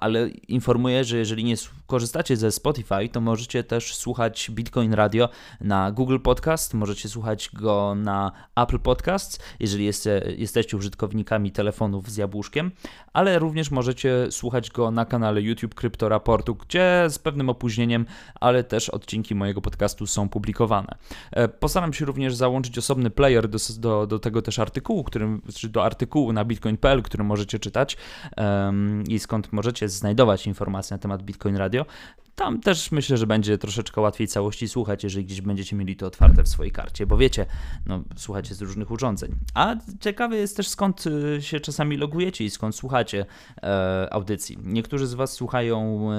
ale 0.00 0.28
informuję, 0.28 1.04
że 1.04 1.16
jeżeli 1.16 1.44
nie 1.44 1.54
korzystacie 1.86 2.36
ze 2.36 2.52
Spotify, 2.52 3.08
to 3.12 3.20
możecie 3.20 3.64
też 3.64 3.94
słuchać 3.94 4.50
Bitcoin 4.50 4.94
Radio 4.94 5.28
na 5.60 5.92
Google 5.92 6.18
Podcast, 6.18 6.74
możecie 6.74 7.08
słuchać 7.08 7.50
go 7.52 7.94
na 7.94 8.32
Apple 8.56 8.78
Podcasts, 8.78 9.38
jeżeli 9.60 9.90
jesteście 10.36 10.76
użytkownikami 10.76 11.52
telefonów 11.52 12.10
z 12.10 12.16
jabłuszkiem, 12.16 12.70
ale 13.12 13.38
również 13.38 13.70
możecie 13.70 14.26
słuchać 14.30 14.70
go 14.70 14.90
na 14.90 15.04
kanale 15.04 15.42
YouTube 15.42 15.74
Kryptoraportu, 15.74 16.54
gdzie 16.54 17.04
z 17.08 17.18
pewnym 17.18 17.48
opóźnieniem, 17.48 18.06
ale 18.40 18.51
ale 18.52 18.64
też 18.64 18.88
odcinki 18.88 19.34
mojego 19.34 19.60
podcastu 19.60 20.06
są 20.06 20.28
publikowane. 20.28 20.94
E, 21.30 21.48
postaram 21.48 21.92
się 21.92 22.04
również 22.04 22.34
załączyć 22.34 22.78
osobny 22.78 23.10
player 23.10 23.48
do, 23.48 23.58
do, 23.78 24.06
do 24.06 24.18
tego 24.18 24.42
też 24.42 24.58
artykułu, 24.58 25.04
którym, 25.04 25.42
czy 25.54 25.68
do 25.68 25.84
artykułu 25.84 26.32
na 26.32 26.44
bitcoin.pl, 26.44 27.02
który 27.02 27.24
możecie 27.24 27.58
czytać 27.58 27.96
um, 28.36 29.04
i 29.08 29.18
skąd 29.18 29.52
możecie 29.52 29.88
znajdować 29.88 30.46
informacje 30.46 30.94
na 30.94 30.98
temat 30.98 31.22
Bitcoin 31.22 31.56
Radio. 31.56 31.86
Tam 32.34 32.60
też 32.60 32.92
myślę, 32.92 33.16
że 33.16 33.26
będzie 33.26 33.58
troszeczkę 33.58 34.00
łatwiej 34.00 34.28
całości 34.28 34.68
słuchać, 34.68 35.04
jeżeli 35.04 35.24
gdzieś 35.24 35.40
będziecie 35.40 35.76
mieli 35.76 35.96
to 35.96 36.06
otwarte 36.06 36.42
w 36.42 36.48
swojej 36.48 36.72
karcie, 36.72 37.06
bo 37.06 37.16
wiecie, 37.16 37.46
no, 37.86 38.02
słuchacie 38.16 38.54
z 38.54 38.62
różnych 38.62 38.90
urządzeń. 38.90 39.34
A 39.54 39.76
ciekawe 40.00 40.36
jest 40.36 40.56
też 40.56 40.68
skąd 40.68 41.04
y, 41.06 41.42
się 41.42 41.60
czasami 41.60 41.96
logujecie 41.96 42.44
i 42.44 42.50
skąd 42.50 42.76
słuchacie 42.76 43.26
e, 43.62 44.08
audycji. 44.10 44.58
Niektórzy 44.62 45.06
z 45.06 45.14
Was 45.14 45.32
słuchają 45.32 46.08
e, 46.12 46.16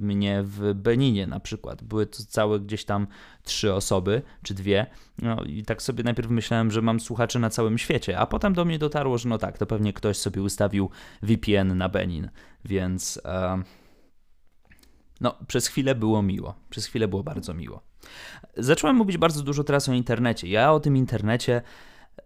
mnie 0.00 0.42
w 0.44 0.74
Beninie 0.74 1.26
na 1.26 1.40
przykład. 1.40 1.82
Były 1.82 2.06
to 2.06 2.22
całe 2.28 2.60
gdzieś 2.60 2.84
tam 2.84 3.06
trzy 3.44 3.74
osoby, 3.74 4.22
czy 4.42 4.54
dwie. 4.54 4.86
No 5.18 5.44
i 5.44 5.62
tak 5.62 5.82
sobie 5.82 6.04
najpierw 6.04 6.30
myślałem, 6.30 6.70
że 6.70 6.82
mam 6.82 7.00
słuchaczy 7.00 7.38
na 7.38 7.50
całym 7.50 7.78
świecie, 7.78 8.18
a 8.18 8.26
potem 8.26 8.54
do 8.54 8.64
mnie 8.64 8.78
dotarło, 8.78 9.18
że 9.18 9.28
no 9.28 9.38
tak, 9.38 9.58
to 9.58 9.66
pewnie 9.66 9.92
ktoś 9.92 10.16
sobie 10.16 10.42
ustawił 10.42 10.90
VPN 11.22 11.78
na 11.78 11.88
Benin, 11.88 12.30
więc... 12.64 13.20
E, 13.24 13.79
no, 15.20 15.36
przez 15.46 15.66
chwilę 15.66 15.94
było 15.94 16.22
miło. 16.22 16.54
Przez 16.70 16.86
chwilę 16.86 17.08
było 17.08 17.22
bardzo 17.22 17.54
miło. 17.54 17.82
Zacząłem 18.56 18.96
mówić 18.96 19.18
bardzo 19.18 19.42
dużo 19.42 19.64
teraz 19.64 19.88
o 19.88 19.92
internecie. 19.92 20.48
Ja 20.48 20.72
o 20.72 20.80
tym 20.80 20.96
internecie, 20.96 21.62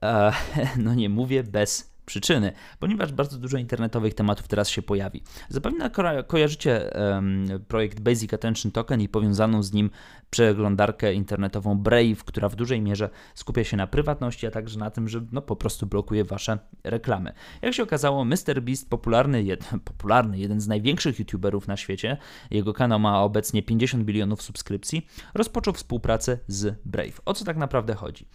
e, 0.02 0.32
no 0.84 0.94
nie 0.94 1.08
mówię 1.08 1.42
bez 1.44 1.93
przyczyny, 2.06 2.52
ponieważ 2.78 3.12
bardzo 3.12 3.38
dużo 3.38 3.58
internetowych 3.58 4.14
tematów 4.14 4.48
teraz 4.48 4.68
się 4.68 4.82
pojawi. 4.82 5.22
Zapewne 5.48 5.90
ko 5.90 6.02
kojarzycie 6.26 6.90
um, 6.94 7.46
projekt 7.68 8.00
Basic 8.00 8.34
Attention 8.34 8.72
Token 8.72 9.00
i 9.00 9.08
powiązaną 9.08 9.62
z 9.62 9.72
nim 9.72 9.90
przeglądarkę 10.30 11.14
internetową 11.14 11.78
Brave, 11.78 12.24
która 12.24 12.48
w 12.48 12.56
dużej 12.56 12.80
mierze 12.80 13.10
skupia 13.34 13.64
się 13.64 13.76
na 13.76 13.86
prywatności, 13.86 14.46
a 14.46 14.50
także 14.50 14.78
na 14.78 14.90
tym, 14.90 15.08
że 15.08 15.20
no, 15.32 15.42
po 15.42 15.56
prostu 15.56 15.86
blokuje 15.86 16.24
wasze 16.24 16.58
reklamy. 16.84 17.32
Jak 17.62 17.74
się 17.74 17.82
okazało, 17.82 18.22
MrBeast, 18.22 18.90
popularny, 18.90 19.42
jed, 19.42 19.70
popularny, 19.92 20.38
jeden 20.38 20.60
z 20.60 20.68
największych 20.68 21.18
youtuberów 21.18 21.68
na 21.68 21.76
świecie, 21.76 22.16
jego 22.50 22.72
kanał 22.72 23.00
ma 23.00 23.22
obecnie 23.22 23.62
50 23.62 24.04
bilionów 24.04 24.42
subskrypcji, 24.42 25.06
rozpoczął 25.34 25.74
współpracę 25.74 26.38
z 26.46 26.78
Brave. 26.84 27.20
O 27.24 27.34
co 27.34 27.44
tak 27.44 27.56
naprawdę 27.56 27.94
chodzi? 27.94 28.26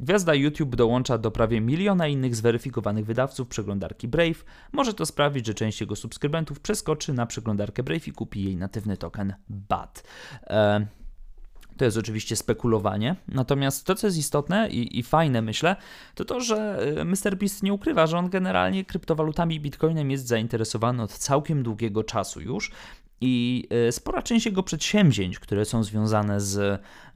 Gwiazda 0.00 0.34
YouTube 0.34 0.76
dołącza 0.76 1.18
do 1.18 1.30
prawie 1.30 1.60
miliona 1.60 2.08
innych 2.08 2.36
zweryfikowanych 2.36 3.04
wydawców 3.16 3.48
przeglądarki 3.48 4.08
Brave. 4.08 4.44
Może 4.72 4.94
to 4.94 5.06
sprawić, 5.06 5.46
że 5.46 5.54
część 5.54 5.80
jego 5.80 5.96
subskrybentów 5.96 6.60
przeskoczy 6.60 7.12
na 7.12 7.26
przeglądarkę 7.26 7.82
Brave 7.82 8.08
i 8.08 8.12
kupi 8.12 8.44
jej 8.44 8.56
natywny 8.56 8.96
token 8.96 9.34
BAT. 9.48 10.02
E 10.46 10.86
to 11.76 11.84
jest 11.84 11.96
oczywiście 11.96 12.36
spekulowanie. 12.36 13.16
Natomiast 13.28 13.86
to, 13.86 13.94
co 13.94 14.06
jest 14.06 14.18
istotne 14.18 14.68
i, 14.68 14.98
i 14.98 15.02
fajne, 15.02 15.42
myślę, 15.42 15.76
to 16.14 16.24
to, 16.24 16.40
że 16.40 16.86
y, 16.98 17.00
MrBeast 17.00 17.62
nie 17.62 17.72
ukrywa, 17.72 18.06
że 18.06 18.18
on 18.18 18.30
generalnie 18.30 18.84
kryptowalutami 18.84 19.60
Bitcoinem 19.60 20.10
jest 20.10 20.26
zainteresowany 20.26 21.02
od 21.02 21.12
całkiem 21.12 21.62
długiego 21.62 22.04
czasu 22.04 22.40
już. 22.40 22.70
I 23.20 23.68
y, 23.88 23.92
spora 23.92 24.22
część 24.22 24.46
jego 24.46 24.62
przedsięwzięć, 24.62 25.38
które 25.38 25.64
są 25.64 25.84
związane 25.84 26.40
z 26.40 26.82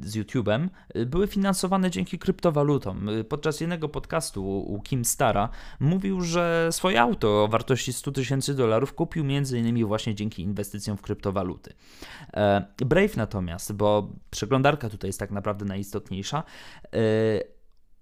z 0.00 0.16
YouTube'em 0.16 0.68
e, 0.94 1.06
były 1.06 1.26
finansowane 1.26 1.90
dzięki 1.90 2.18
kryptowalutom. 2.18 3.08
E, 3.08 3.24
podczas 3.24 3.60
jednego 3.60 3.88
podcastu 3.88 4.60
u 4.60 4.80
Kim 4.80 5.04
Stara 5.04 5.48
mówił, 5.80 6.20
że 6.20 6.68
swoje 6.70 7.00
auto 7.00 7.44
o 7.44 7.48
wartości 7.48 7.92
100 7.92 8.12
tysięcy 8.12 8.54
dolarów 8.54 8.94
kupił 8.94 9.24
m.in. 9.24 9.86
właśnie 9.86 10.14
dzięki 10.14 10.42
inwestycjom 10.42 10.96
w 10.96 11.02
kryptowaluty. 11.02 11.72
Brave 12.78 13.16
natomiast, 13.16 13.72
bo 13.72 14.08
przeglądarka 14.30 14.88
tutaj 14.88 15.08
jest 15.08 15.18
tak 15.18 15.30
naprawdę 15.30 15.64
najistotniejsza, 15.64 16.42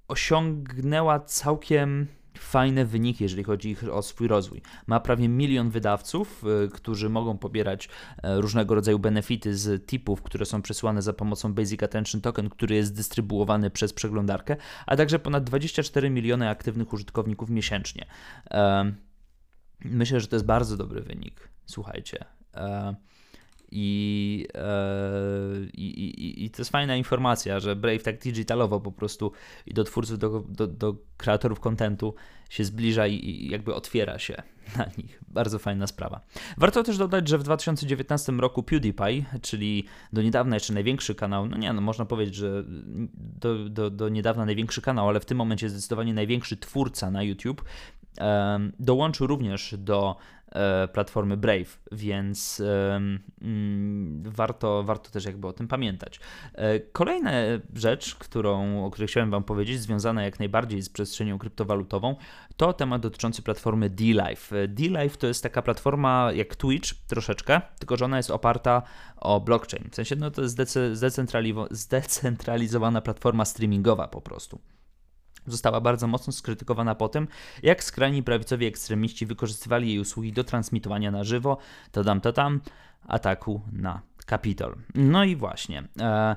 osiągnęła 0.09 1.21
całkiem 1.21 2.07
fajne 2.41 2.85
wyniki, 2.85 3.25
jeżeli 3.25 3.45
chodzi 3.45 3.77
o 3.93 4.03
swój 4.03 4.29
rozwój. 4.29 4.63
Ma 4.87 5.01
prawie 5.01 5.29
milion 5.29 5.71
wydawców, 5.71 6.45
y, 6.67 6.69
którzy 6.69 7.09
mogą 7.09 7.39
pobierać 7.39 7.89
e, 8.23 8.41
różnego 8.41 8.75
rodzaju 8.75 8.99
benefity 8.99 9.57
z 9.57 9.87
tipów, 9.87 10.23
które 10.23 10.47
są 10.47 10.63
przesyłane 10.63 11.03
za 11.03 11.13
pomocą 11.13 11.55
Basic 11.55 11.83
Attention 11.83 12.21
Token, 12.21 12.49
który 12.49 12.75
jest 12.75 12.97
dystrybuowany 12.97 13.71
przez 13.71 13.93
przeglądarkę, 13.93 14.57
a 14.87 14.97
także 14.97 15.19
ponad 15.19 15.45
24 15.45 16.11
miliony 16.11 16.49
aktywnych 16.49 16.93
użytkowników 16.93 17.51
miesięcznie. 17.51 18.07
Myślę, 19.85 20.21
że 20.21 20.27
to 20.27 20.37
jest 20.37 20.47
bardzo 20.47 20.77
dobry 20.77 21.01
wynik. 21.01 21.49
Słuchajcie. 21.67 22.25
E, 23.73 23.77
i, 25.75 25.87
i, 25.87 26.25
i, 26.25 26.45
I 26.45 26.51
to 26.51 26.61
jest 26.61 26.71
fajna 26.71 26.97
informacja, 26.97 27.61
że 27.61 27.77
Brave 27.77 28.03
tak 28.03 28.19
digitalowo 28.19 28.81
po 28.81 28.93
prostu 28.93 29.33
i 29.67 29.75
do 29.75 29.85
twórców, 29.85 30.19
do, 30.19 30.45
do, 30.49 30.67
do 30.67 30.95
kreatorów 31.17 31.61
kontentu 31.61 32.15
się 32.51 32.65
zbliża 32.65 33.07
i, 33.07 33.15
i, 33.15 33.51
jakby 33.51 33.75
otwiera 33.75 34.19
się 34.19 34.43
na 34.79 34.85
nich. 34.99 35.21
Bardzo 35.29 35.59
fajna 35.59 35.87
sprawa. 35.87 36.21
Warto 36.57 36.83
też 36.83 36.99
dodać, 36.99 37.29
że 37.29 37.39
w 37.39 37.43
2019 37.43 38.33
roku 38.33 38.63
PewDiePie, 38.63 39.25
czyli 39.43 39.85
do 40.13 40.23
niedawna 40.23 40.57
jeszcze 40.57 40.73
największy 40.73 41.15
kanał, 41.15 41.47
no 41.47 41.57
nie, 41.57 41.73
no 41.73 41.81
można 41.81 42.05
powiedzieć, 42.05 42.35
że 42.35 42.65
do, 43.15 43.69
do, 43.69 43.91
do 43.91 44.09
niedawna 44.09 44.45
największy 44.45 44.83
kanał, 44.83 45.09
ale 45.09 45.21
w 45.21 45.25
tym 45.25 45.39
momencie 45.39 45.71
zdecydowanie 45.71 46.15
największy 46.15 46.57
twórca 46.57 47.11
na 47.11 47.23
YouTube, 47.23 47.65
dołączył 48.81 49.27
również 49.27 49.75
do 49.79 50.17
e, 50.53 50.89
platformy 50.89 51.37
Brave, 51.37 51.81
więc 51.93 52.63
mm, 53.41 54.23
warto, 54.27 54.83
warto 54.83 55.11
też 55.11 55.25
jakby 55.25 55.47
o 55.47 55.53
tym 55.53 55.69
pamiętać. 55.69 56.21
E, 56.55 56.81
kolejna 56.81 57.31
rzecz, 57.75 58.15
którą, 58.15 58.85
o 58.85 58.91
której 58.91 59.09
chciałem 59.09 59.31
Wam 59.31 59.45
powiedzieć, 59.45 59.81
związana 59.81 60.23
jak 60.23 60.39
najbardziej 60.39 60.83
z 60.83 60.89
przestrzenią 60.89 61.39
kryptowalutową, 61.39 62.17
to 62.57 62.73
temat 62.73 63.03
dotyczący 63.03 63.43
platformy 63.43 63.91
D-Live. 63.91 64.51
D-Live 64.69 65.17
to 65.17 65.27
jest 65.27 65.43
taka 65.43 65.63
platforma 65.63 66.31
jak 66.35 66.57
Twitch 66.57 66.95
troszeczkę, 67.07 67.61
tylko 67.79 67.97
że 67.97 68.05
ona 68.05 68.17
jest 68.17 68.31
oparta 68.31 68.83
o 69.17 69.41
blockchain. 69.41 69.91
W 69.91 69.95
sensie 69.95 70.17
no 70.17 70.31
to 70.31 70.43
jest 70.43 70.59
zdecentralizowana 71.71 73.01
platforma 73.01 73.45
streamingowa 73.45 74.09
po 74.09 74.21
prostu 74.21 74.61
została 75.51 75.81
bardzo 75.81 76.07
mocno 76.07 76.33
skrytykowana 76.33 76.95
po 76.95 77.09
tym, 77.09 77.29
jak 77.63 77.85
skrajni 77.85 78.23
prawicowi 78.23 78.67
ekstremiści 78.67 79.27
wykorzystywali 79.27 79.89
jej 79.89 79.99
usługi 79.99 80.33
do 80.33 80.45
transmitowania 80.45 81.11
na 81.11 81.25
żywo, 81.25 81.59
to 81.93 82.33
tam, 82.33 82.61
ataku 83.07 83.61
na 83.73 84.03
Kapitol. 84.27 84.77
No 84.95 85.25
i 85.25 85.37
właśnie. 85.37 85.83
E, 86.01 86.37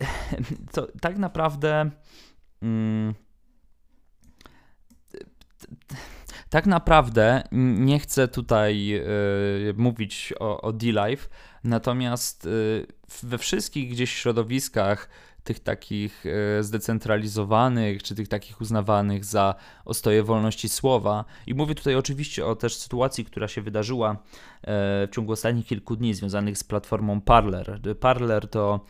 to 0.74 0.88
tak 1.00 1.18
naprawdę. 1.18 1.90
Mm, 2.62 3.14
tak 6.50 6.66
naprawdę 6.66 7.42
nie 7.52 7.98
chcę 7.98 8.28
tutaj 8.28 8.94
y, 9.70 9.74
mówić 9.76 10.34
o, 10.40 10.60
o 10.60 10.72
D-Live, 10.72 11.28
natomiast 11.64 12.46
y, 12.46 12.86
we 13.22 13.38
wszystkich 13.38 13.90
gdzieś 13.90 14.12
środowiskach 14.12 15.08
tych 15.44 15.60
takich 15.60 16.24
e, 16.26 16.62
zdecentralizowanych, 16.62 18.02
czy 18.02 18.14
tych 18.14 18.28
takich 18.28 18.60
uznawanych 18.60 19.24
za 19.24 19.54
ostoje 19.84 20.22
wolności 20.22 20.68
słowa. 20.68 21.24
I 21.46 21.54
mówię 21.54 21.74
tutaj 21.74 21.94
oczywiście 21.94 22.46
o 22.46 22.56
też 22.56 22.76
sytuacji, 22.76 23.24
która 23.24 23.48
się 23.48 23.62
wydarzyła 23.62 24.10
e, 24.10 24.16
w 25.06 25.08
ciągu 25.12 25.32
ostatnich 25.32 25.66
kilku 25.66 25.96
dni 25.96 26.14
związanych 26.14 26.58
z 26.58 26.64
platformą 26.64 27.20
Parler. 27.20 27.80
Parler 28.00 28.48
to 28.48 28.80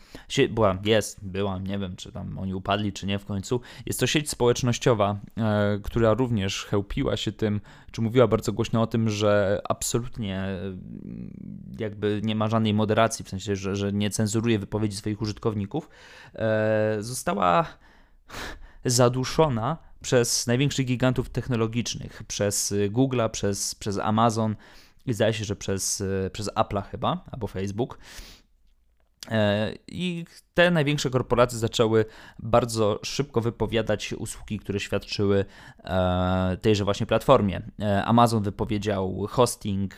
była, 0.49 0.77
jest, 0.85 1.25
była, 1.25 1.59
nie 1.59 1.79
wiem, 1.79 1.95
czy 1.95 2.11
tam 2.11 2.39
oni 2.39 2.53
upadli, 2.53 2.93
czy 2.93 3.07
nie 3.07 3.19
w 3.19 3.25
końcu. 3.25 3.61
Jest 3.85 3.99
to 3.99 4.07
sieć 4.07 4.29
społecznościowa, 4.29 5.19
e, 5.37 5.79
która 5.83 6.13
również 6.13 6.65
chełpiła 6.65 7.17
się 7.17 7.31
tym, 7.31 7.61
czy 7.91 8.01
mówiła 8.01 8.27
bardzo 8.27 8.53
głośno 8.53 8.81
o 8.81 8.87
tym, 8.87 9.09
że 9.09 9.61
absolutnie 9.69 10.47
jakby 11.79 12.21
nie 12.23 12.35
ma 12.35 12.47
żadnej 12.47 12.73
moderacji, 12.73 13.25
w 13.25 13.29
sensie, 13.29 13.55
że, 13.55 13.75
że 13.75 13.93
nie 13.93 14.09
cenzuruje 14.09 14.59
wypowiedzi 14.59 14.97
swoich 14.97 15.21
użytkowników. 15.21 15.89
E, 16.35 16.97
została 16.99 17.65
zaduszona 18.85 19.77
przez 20.01 20.47
największych 20.47 20.85
gigantów 20.85 21.29
technologicznych, 21.29 22.23
przez 22.23 22.73
Google'a, 22.89 23.29
przez, 23.29 23.75
przez 23.75 23.97
Amazon 23.97 24.55
i 25.05 25.13
zdaje 25.13 25.33
się, 25.33 25.43
że 25.43 25.55
przez, 25.55 26.03
przez 26.31 26.49
Apple'a 26.49 26.83
chyba, 26.83 27.23
albo 27.31 27.47
Facebook. 27.47 27.97
E, 29.31 29.73
I 29.87 30.25
te 30.55 30.71
największe 30.71 31.09
korporacje 31.09 31.59
zaczęły 31.59 32.05
bardzo 32.39 32.99
szybko 33.03 33.41
wypowiadać 33.41 34.13
usługi, 34.13 34.59
które 34.59 34.79
świadczyły 34.79 35.45
e, 35.83 36.57
tejże 36.61 36.83
właśnie 36.83 37.05
platformie. 37.05 37.61
E, 37.81 38.05
Amazon 38.05 38.43
wypowiedział 38.43 39.27
hosting, 39.29 39.95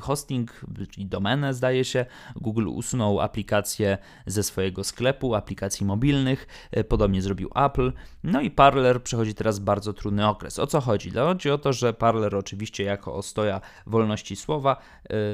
hosting, 0.00 0.64
czyli 0.90 1.06
domenę 1.06 1.54
zdaje 1.54 1.84
się. 1.84 2.06
Google 2.36 2.68
usunął 2.68 3.20
aplikacje 3.20 3.98
ze 4.26 4.42
swojego 4.42 4.84
sklepu, 4.84 5.34
aplikacji 5.34 5.86
mobilnych. 5.86 6.46
Podobnie 6.88 7.22
zrobił 7.22 7.50
Apple. 7.54 7.92
No 8.22 8.40
i 8.40 8.50
Parler 8.50 9.02
przechodzi 9.02 9.34
teraz 9.34 9.58
bardzo 9.58 9.92
trudny 9.92 10.28
okres. 10.28 10.58
O 10.58 10.66
co 10.66 10.80
chodzi? 10.80 11.10
Chodzi 11.10 11.50
o 11.50 11.58
to, 11.58 11.72
że 11.72 11.92
Parler 11.92 12.36
oczywiście 12.36 12.84
jako 12.84 13.14
ostoja 13.14 13.60
wolności 13.86 14.36
słowa 14.36 14.76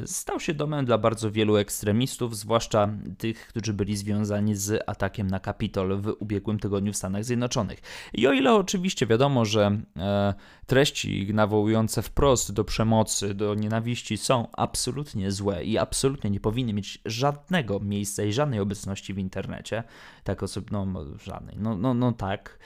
stał 0.07 0.40
się 0.40 0.55
domem 0.55 0.85
dla 0.85 0.99
bardzo 0.99 1.31
wielu 1.31 1.57
ekstremistów, 1.57 2.37
zwłaszcza 2.37 2.88
tych, 3.19 3.47
którzy 3.47 3.73
byli 3.73 3.97
związani 3.97 4.50
z 4.57 4.83
atakiem 4.87 5.26
na 5.26 5.40
Kapitol 5.40 6.00
w 6.00 6.16
ubiegłym 6.19 6.59
tygodniu 6.59 6.92
w 6.92 6.97
Stanach 6.97 7.25
Zjednoczonych. 7.25 7.80
I 8.12 8.26
o 8.26 8.33
ile 8.33 8.54
oczywiście 8.54 9.07
wiadomo, 9.07 9.45
że 9.45 9.80
e, 9.97 10.35
treści 10.66 11.35
nawołujące 11.35 12.02
wprost 12.02 12.52
do 12.52 12.64
przemocy, 12.64 13.35
do 13.35 13.54
nienawiści 13.54 14.16
są 14.16 14.49
absolutnie 14.52 15.30
złe 15.30 15.64
i 15.64 15.78
absolutnie 15.78 16.30
nie 16.30 16.40
powinny 16.40 16.73
mieć 16.73 16.99
żadnego 17.04 17.80
miejsca 17.80 18.23
i 18.23 18.33
żadnej 18.33 18.61
obecności 18.61 19.14
w 19.14 19.19
internecie, 19.19 19.83
tak 20.25 20.42
osobno, 20.42 20.87
no 20.87 21.04
żadnej, 21.19 21.57
no, 21.59 21.76
no, 21.76 21.95
no 21.95 22.12
tak. 22.12 22.59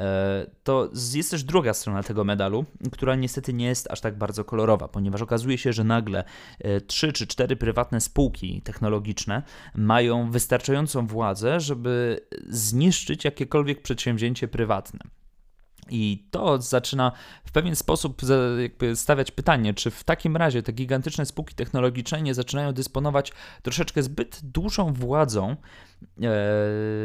E, 0.00 0.46
to 0.64 0.90
jest 1.14 1.30
też 1.30 1.44
druga 1.44 1.74
strona 1.74 2.02
tego 2.02 2.24
medalu, 2.24 2.64
która 2.92 3.14
niestety 3.14 3.52
nie 3.52 3.66
jest 3.66 3.90
aż 3.90 4.00
tak 4.00 4.18
bardzo 4.18 4.44
kolorowa, 4.44 4.88
ponieważ 4.88 5.22
okazuje 5.22 5.58
się, 5.58 5.72
że 5.72 5.84
nagle 5.84 6.24
e, 6.58 6.80
trzy 6.80 7.12
czy 7.12 7.26
cztery 7.26 7.56
prywatne 7.56 8.00
spółki 8.00 8.62
technologiczne 8.62 9.42
mają 9.74 10.30
wystarczającą 10.30 11.06
władzę, 11.06 11.60
żeby 11.60 12.20
zniszczyć 12.48 13.24
jakiekolwiek 13.24 13.82
przedsięwzięcie 13.82 14.48
prywatne. 14.48 15.00
I 15.90 16.26
to 16.30 16.62
zaczyna 16.62 17.12
w 17.44 17.52
pewien 17.52 17.76
sposób 17.76 18.22
stawiać 18.94 19.30
pytanie, 19.30 19.74
czy 19.74 19.90
w 19.90 20.04
takim 20.04 20.36
razie 20.36 20.62
te 20.62 20.72
gigantyczne 20.72 21.26
spółki 21.26 21.54
technologiczne 21.54 22.22
nie 22.22 22.34
zaczynają 22.34 22.72
dysponować 22.72 23.32
troszeczkę 23.62 24.02
zbyt 24.02 24.40
dużą 24.42 24.92
władzą 24.92 25.50
e, 25.50 25.56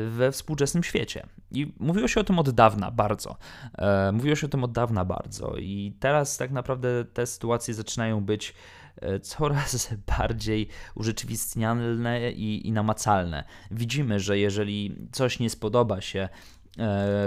we 0.09 0.29
współczesnym 0.31 0.83
świecie. 0.83 1.27
I 1.51 1.73
mówiło 1.79 2.07
się 2.07 2.19
o 2.19 2.23
tym 2.23 2.39
od 2.39 2.49
dawna 2.49 2.91
bardzo. 2.91 3.37
E, 3.77 4.11
mówiło 4.11 4.35
się 4.35 4.47
o 4.47 4.49
tym 4.49 4.63
od 4.63 4.71
dawna 4.71 5.05
bardzo. 5.05 5.55
I 5.57 5.97
teraz 5.99 6.37
tak 6.37 6.51
naprawdę 6.51 7.05
te 7.05 7.27
sytuacje 7.27 7.73
zaczynają 7.73 8.25
być 8.25 8.53
e, 9.01 9.19
coraz 9.19 9.93
bardziej 10.17 10.67
urzeczywistnialne 10.95 12.31
i, 12.31 12.67
i 12.67 12.71
namacalne. 12.71 13.43
Widzimy, 13.71 14.19
że 14.19 14.39
jeżeli 14.39 15.07
coś 15.11 15.39
nie 15.39 15.49
spodoba 15.49 16.01
się 16.01 16.29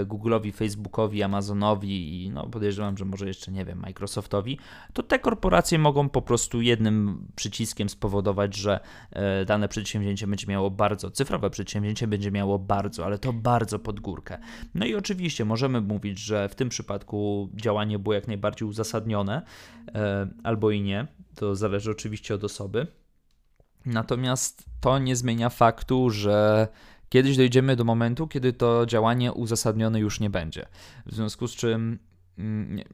Google'owi, 0.07 0.53
Facebookowi, 0.53 1.23
Amazonowi 1.23 2.25
i 2.25 2.31
no 2.31 2.47
podejrzewam, 2.47 2.99
że 2.99 3.05
może 3.05 3.27
jeszcze 3.27 3.53
nie 3.53 3.65
wiem, 3.65 3.81
Microsoftowi, 3.81 4.59
to 4.93 5.03
te 5.03 5.19
korporacje 5.19 5.79
mogą 5.79 6.09
po 6.09 6.23
prostu 6.23 6.63
jednym 6.63 7.27
przyciskiem 7.37 7.89
spowodować, 7.89 8.57
że 8.57 8.81
e, 9.11 9.45
dane 9.45 9.69
przedsięwzięcie 9.69 10.27
będzie 10.27 10.47
miało 10.47 10.71
bardzo, 10.71 11.11
cyfrowe 11.11 11.51
przedsięwzięcie 11.51 12.07
będzie 12.07 12.31
miało 12.31 12.59
bardzo, 12.59 13.05
ale 13.05 13.19
to 13.19 13.33
bardzo 13.33 13.79
pod 13.79 14.01
górkę. 14.01 14.39
No 14.75 14.87
i 14.87 14.95
oczywiście 14.95 15.45
możemy 15.45 15.81
mówić, 15.81 16.19
że 16.19 16.49
w 16.49 16.55
tym 16.55 16.69
przypadku 16.69 17.49
działanie 17.55 17.99
było 17.99 18.15
jak 18.15 18.29
najbardziej 18.29 18.69
uzasadnione, 18.69 19.43
e, 19.95 20.29
albo 20.43 20.71
i 20.71 20.81
nie, 20.83 21.07
to 21.35 21.57
zależy 21.57 21.91
oczywiście 21.91 22.35
od 22.35 22.45
osoby. 22.45 22.87
Natomiast 23.87 24.65
to 24.81 24.99
nie 24.99 25.17
zmienia 25.17 25.49
faktu, 25.49 26.11
że 26.11 26.69
Kiedyś 27.09 27.37
dojdziemy 27.37 27.77
do 27.77 27.85
momentu, 27.85 28.29
kiedy 28.29 28.53
to 28.53 28.87
działanie 28.87 29.33
uzasadnione 29.33 30.01
już 30.01 30.21
nie 30.21 30.31
będzie. 30.31 30.67
W 31.07 31.15
związku 31.15 31.49
z 31.49 31.57
czym 31.57 31.99
mm, 32.39 32.77
nie, 32.77 32.85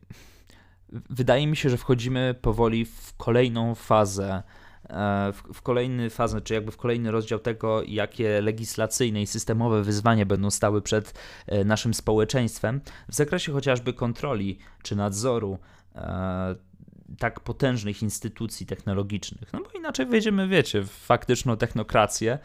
wydaje 1.11 1.47
mi 1.47 1.57
się, 1.57 1.71
że 1.71 1.77
wchodzimy 1.77 2.35
powoli 2.43 2.85
w 2.85 3.15
kolejną 3.17 3.75
fazę 3.75 4.43
e, 4.85 5.33
w, 5.53 5.63
kolejny 5.63 6.11
fazę, 6.11 6.41
czy 6.41 6.55
jakby 6.55 6.73
w 6.73 6.77
kolejny 6.77 7.11
rozdział 7.11 7.39
tego, 7.39 7.83
jakie 7.87 8.41
legislacyjne 8.41 9.23
i 9.23 9.27
systemowe 9.27 9.83
wyzwania 9.83 10.27
będą 10.27 10.51
stały 10.51 10.83
przed 10.83 11.15
e, 11.47 11.65
naszym 11.65 11.95
społeczeństwem 11.95 12.81
w 13.09 13.15
zakresie 13.15 13.53
chociażby 13.53 13.93
kontroli 13.93 14.59
czy 14.83 14.97
nadzoru 14.97 15.59
e, 15.95 16.55
tak 17.19 17.41
potężnych 17.41 18.03
instytucji 18.03 18.67
technologicznych. 18.67 19.53
No 19.53 19.61
bo 19.61 19.71
inaczej 19.79 20.07
wejdziemy, 20.07 20.49
wiecie, 20.49 20.83
w 20.83 20.91
faktyczną 20.91 21.57
technokrację, 21.57 22.39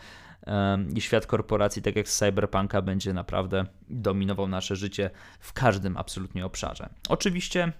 i 0.96 1.02
świat 1.02 1.26
korporacji, 1.26 1.82
tak 1.82 1.96
jak 1.96 2.10
z 2.10 2.18
Cyberpunka, 2.18 2.82
będzie 2.82 3.14
naprawdę 3.14 3.66
dominował 3.90 4.48
nasze 4.48 4.76
życie 4.76 5.10
w 5.40 5.54
każdym 5.54 5.98
absolutnie 5.98 6.46
obszarze. 6.46 6.90
Oczywiście 7.10 7.74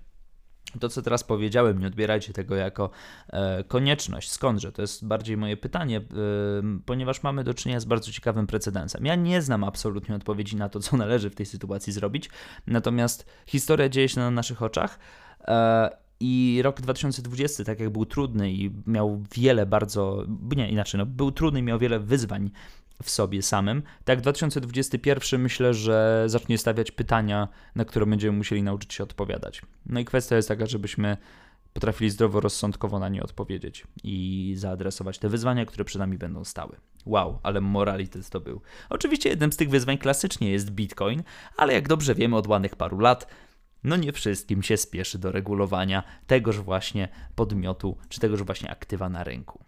to, 0.80 0.90
co 0.90 1.02
teraz 1.02 1.24
powiedziałem, 1.24 1.80
nie 1.80 1.88
odbierajcie 1.88 2.34
tego 2.34 2.56
jako 2.56 2.90
e, 3.28 3.64
konieczność. 3.64 4.32
Skądże? 4.32 4.72
To 4.72 4.82
jest 4.82 5.06
bardziej 5.06 5.38
moje 5.38 5.58
pytanie, 5.58 5.98
e, 5.98 6.02
ponieważ 6.86 7.24
mamy 7.24 7.44
do 7.44 7.54
czynienia 7.54 7.80
z 7.80 7.86
bardzo 7.86 8.12
ciekawym 8.12 8.48
precedensem. 8.48 9.06
Ja 9.06 9.16
nie 9.16 9.42
znam 9.42 9.64
absolutnie 9.64 10.16
odpowiedzi 10.16 10.56
na 10.56 10.70
to, 10.70 10.80
co 10.80 10.98
należy 10.98 11.30
w 11.30 11.36
tej 11.36 11.46
sytuacji 11.46 11.94
zrobić, 11.94 12.30
natomiast 12.68 13.26
historia 13.46 13.90
dzieje 13.90 14.10
się 14.10 14.20
na 14.20 14.32
naszych 14.32 14.62
oczach. 14.62 15.00
E, 15.48 16.09
i 16.20 16.60
rok 16.64 16.82
2020, 16.82 17.64
tak 17.64 17.80
jak 17.80 17.90
był 17.90 18.06
trudny 18.06 18.52
i 18.52 18.72
miał 18.88 19.24
wiele 19.36 19.66
bardzo, 19.66 20.26
nie 20.56 20.72
inaczej, 20.72 20.98
no, 20.98 21.06
był 21.06 21.32
trudny 21.32 21.60
i 21.60 21.64
miał 21.64 21.80
wiele 21.80 22.00
wyzwań 22.00 22.52
w 23.04 23.10
sobie 23.10 23.42
samym, 23.42 23.84
tak 24.06 24.22
2021 24.22 25.42
myślę, 25.42 25.74
że 25.74 26.24
zacznie 26.28 26.58
stawiać 26.58 26.92
pytania, 26.92 27.48
na 27.76 27.86
które 27.86 28.06
będziemy 28.06 28.38
musieli 28.38 28.64
nauczyć 28.64 28.94
się 28.94 29.04
odpowiadać. 29.04 29.62
No 29.86 30.00
i 30.00 30.06
kwestia 30.06 30.36
jest 30.36 30.48
taka, 30.48 30.66
żebyśmy 30.66 31.18
potrafili 31.74 32.12
zdroworozsądkowo 32.12 33.00
na 33.00 33.10
nie 33.10 33.24
odpowiedzieć 33.24 33.84
i 34.04 34.54
zaadresować 34.58 35.20
te 35.20 35.30
wyzwania, 35.30 35.66
które 35.66 35.86
przed 35.86 36.00
nami 36.00 36.18
będą 36.18 36.44
stały. 36.46 36.76
Wow, 37.06 37.40
ale 37.44 37.62
moralitet 37.62 38.30
to 38.30 38.40
był. 38.40 38.62
Oczywiście 38.90 39.30
jednym 39.30 39.52
z 39.52 39.58
tych 39.58 39.70
wyzwań 39.70 39.98
klasycznie 39.98 40.52
jest 40.52 40.72
Bitcoin, 40.72 41.24
ale 41.58 41.74
jak 41.74 41.88
dobrze 41.88 42.16
wiemy 42.16 42.36
od 42.36 42.48
ładnych 42.48 42.76
paru 42.76 43.00
lat, 43.00 43.28
no 43.84 43.96
nie 43.96 44.14
wszystkim 44.14 44.64
się 44.64 44.78
spieszy 44.78 45.20
do 45.20 45.32
regulowania 45.32 46.04
tegoż 46.28 46.60
właśnie 46.60 47.08
podmiotu, 47.36 47.98
czy 48.10 48.20
tegoż 48.20 48.44
właśnie 48.44 48.72
aktywa 48.72 49.10
na 49.10 49.24
rynku. 49.24 49.60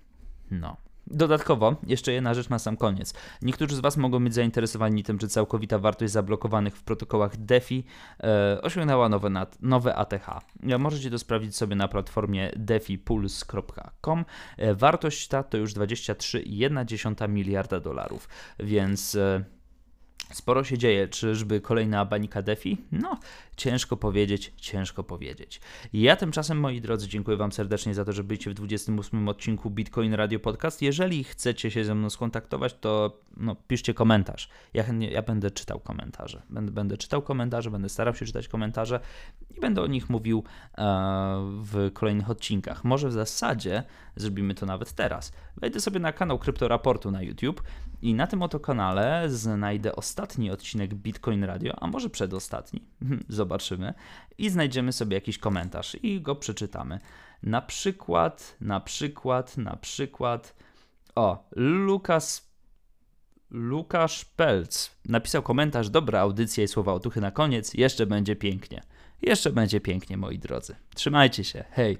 No. 0.51 0.77
Dodatkowo, 1.07 1.75
jeszcze 1.87 2.11
jedna 2.11 2.33
rzecz 2.33 2.49
na 2.49 2.59
sam 2.59 2.77
koniec. 2.77 3.13
Niektórzy 3.41 3.75
z 3.75 3.79
Was 3.79 3.97
mogą 3.97 4.23
być 4.23 4.33
zainteresowani 4.33 5.03
tym, 5.03 5.17
czy 5.17 5.27
całkowita 5.27 5.79
wartość 5.79 6.13
zablokowanych 6.13 6.77
w 6.77 6.83
protokołach 6.83 7.37
DeFi 7.37 7.83
e, 8.23 8.61
osiągnęła 8.61 9.09
nowe, 9.09 9.29
nat, 9.29 9.57
nowe 9.61 9.95
ATH. 9.95 10.27
E, 10.69 10.77
możecie 10.77 11.09
to 11.09 11.19
sprawdzić 11.19 11.55
sobie 11.55 11.75
na 11.75 11.87
platformie 11.87 12.51
defipulse.com. 12.55 14.25
E, 14.57 14.75
wartość 14.75 15.27
ta 15.27 15.43
to 15.43 15.57
już 15.57 15.73
23,1 15.73 17.29
miliarda 17.29 17.79
dolarów, 17.79 18.29
więc... 18.59 19.15
E, 19.15 19.60
Sporo 20.33 20.63
się 20.63 20.77
dzieje. 20.77 21.07
Czyżby 21.07 21.61
kolejna 21.61 22.05
banika 22.05 22.41
DeFi? 22.41 22.77
No, 22.91 23.19
ciężko 23.57 23.97
powiedzieć, 23.97 24.53
ciężko 24.57 25.03
powiedzieć. 25.03 25.61
Ja 25.93 26.15
tymczasem, 26.15 26.59
moi 26.59 26.81
drodzy, 26.81 27.07
dziękuję 27.07 27.37
Wam 27.37 27.51
serdecznie 27.51 27.93
za 27.93 28.05
to, 28.05 28.13
że 28.13 28.23
byliście 28.23 28.49
w 28.49 28.53
28 28.53 29.29
odcinku 29.29 29.69
Bitcoin 29.69 30.13
Radio 30.13 30.39
Podcast. 30.39 30.81
Jeżeli 30.81 31.23
chcecie 31.23 31.71
się 31.71 31.85
ze 31.85 31.95
mną 31.95 32.09
skontaktować, 32.09 32.75
to 32.79 33.19
no, 33.37 33.55
piszcie 33.67 33.93
komentarz. 33.93 34.49
Ja, 34.73 34.83
ja 34.99 35.21
będę 35.21 35.51
czytał 35.51 35.79
komentarze. 35.79 36.41
Będę, 36.49 36.71
będę 36.71 36.97
czytał 36.97 37.21
komentarze, 37.21 37.71
będę 37.71 37.89
starał 37.89 38.15
się 38.15 38.25
czytać 38.25 38.47
komentarze 38.47 38.99
i 39.57 39.59
będę 39.59 39.81
o 39.81 39.87
nich 39.87 40.09
mówił 40.09 40.43
e, 40.77 40.83
w 41.61 41.89
kolejnych 41.93 42.29
odcinkach. 42.29 42.83
Może 42.83 43.09
w 43.09 43.13
zasadzie 43.13 43.83
zrobimy 44.15 44.55
to 44.55 44.65
nawet 44.65 44.93
teraz. 44.93 45.31
Wejdę 45.57 45.79
sobie 45.79 45.99
na 45.99 46.11
kanał 46.11 46.39
Kryptoraportu 46.39 47.11
na 47.11 47.21
YouTube 47.21 47.63
i 48.01 48.13
na 48.13 48.27
tym 48.27 48.41
oto 48.41 48.59
kanale 48.59 49.29
znajdę 49.29 49.95
ostatni 49.95 50.51
odcinek 50.51 50.93
Bitcoin 50.93 51.43
Radio, 51.43 51.73
a 51.79 51.87
może 51.87 52.09
przedostatni, 52.09 52.81
zobaczymy, 53.29 53.93
i 54.37 54.49
znajdziemy 54.49 54.93
sobie 54.93 55.15
jakiś 55.15 55.37
komentarz 55.37 55.97
i 56.03 56.21
go 56.21 56.35
przeczytamy. 56.35 56.99
Na 57.43 57.61
przykład, 57.61 58.55
na 58.61 58.79
przykład, 58.79 59.57
na 59.57 59.75
przykład. 59.75 60.55
O, 61.15 61.49
Lukas. 61.55 62.51
Lukasz 63.51 64.25
Pelc 64.25 64.91
napisał 65.05 65.43
komentarz. 65.43 65.89
Dobra 65.89 66.19
audycja 66.19 66.63
i 66.63 66.67
słowa 66.67 66.93
otuchy 66.93 67.21
na 67.21 67.31
koniec. 67.31 67.73
Jeszcze 67.73 68.05
będzie 68.05 68.35
pięknie. 68.35 68.81
Jeszcze 69.21 69.51
będzie 69.51 69.81
pięknie, 69.81 70.17
moi 70.17 70.39
drodzy. 70.39 70.75
Trzymajcie 70.95 71.43
się. 71.43 71.63
Hej. 71.71 71.97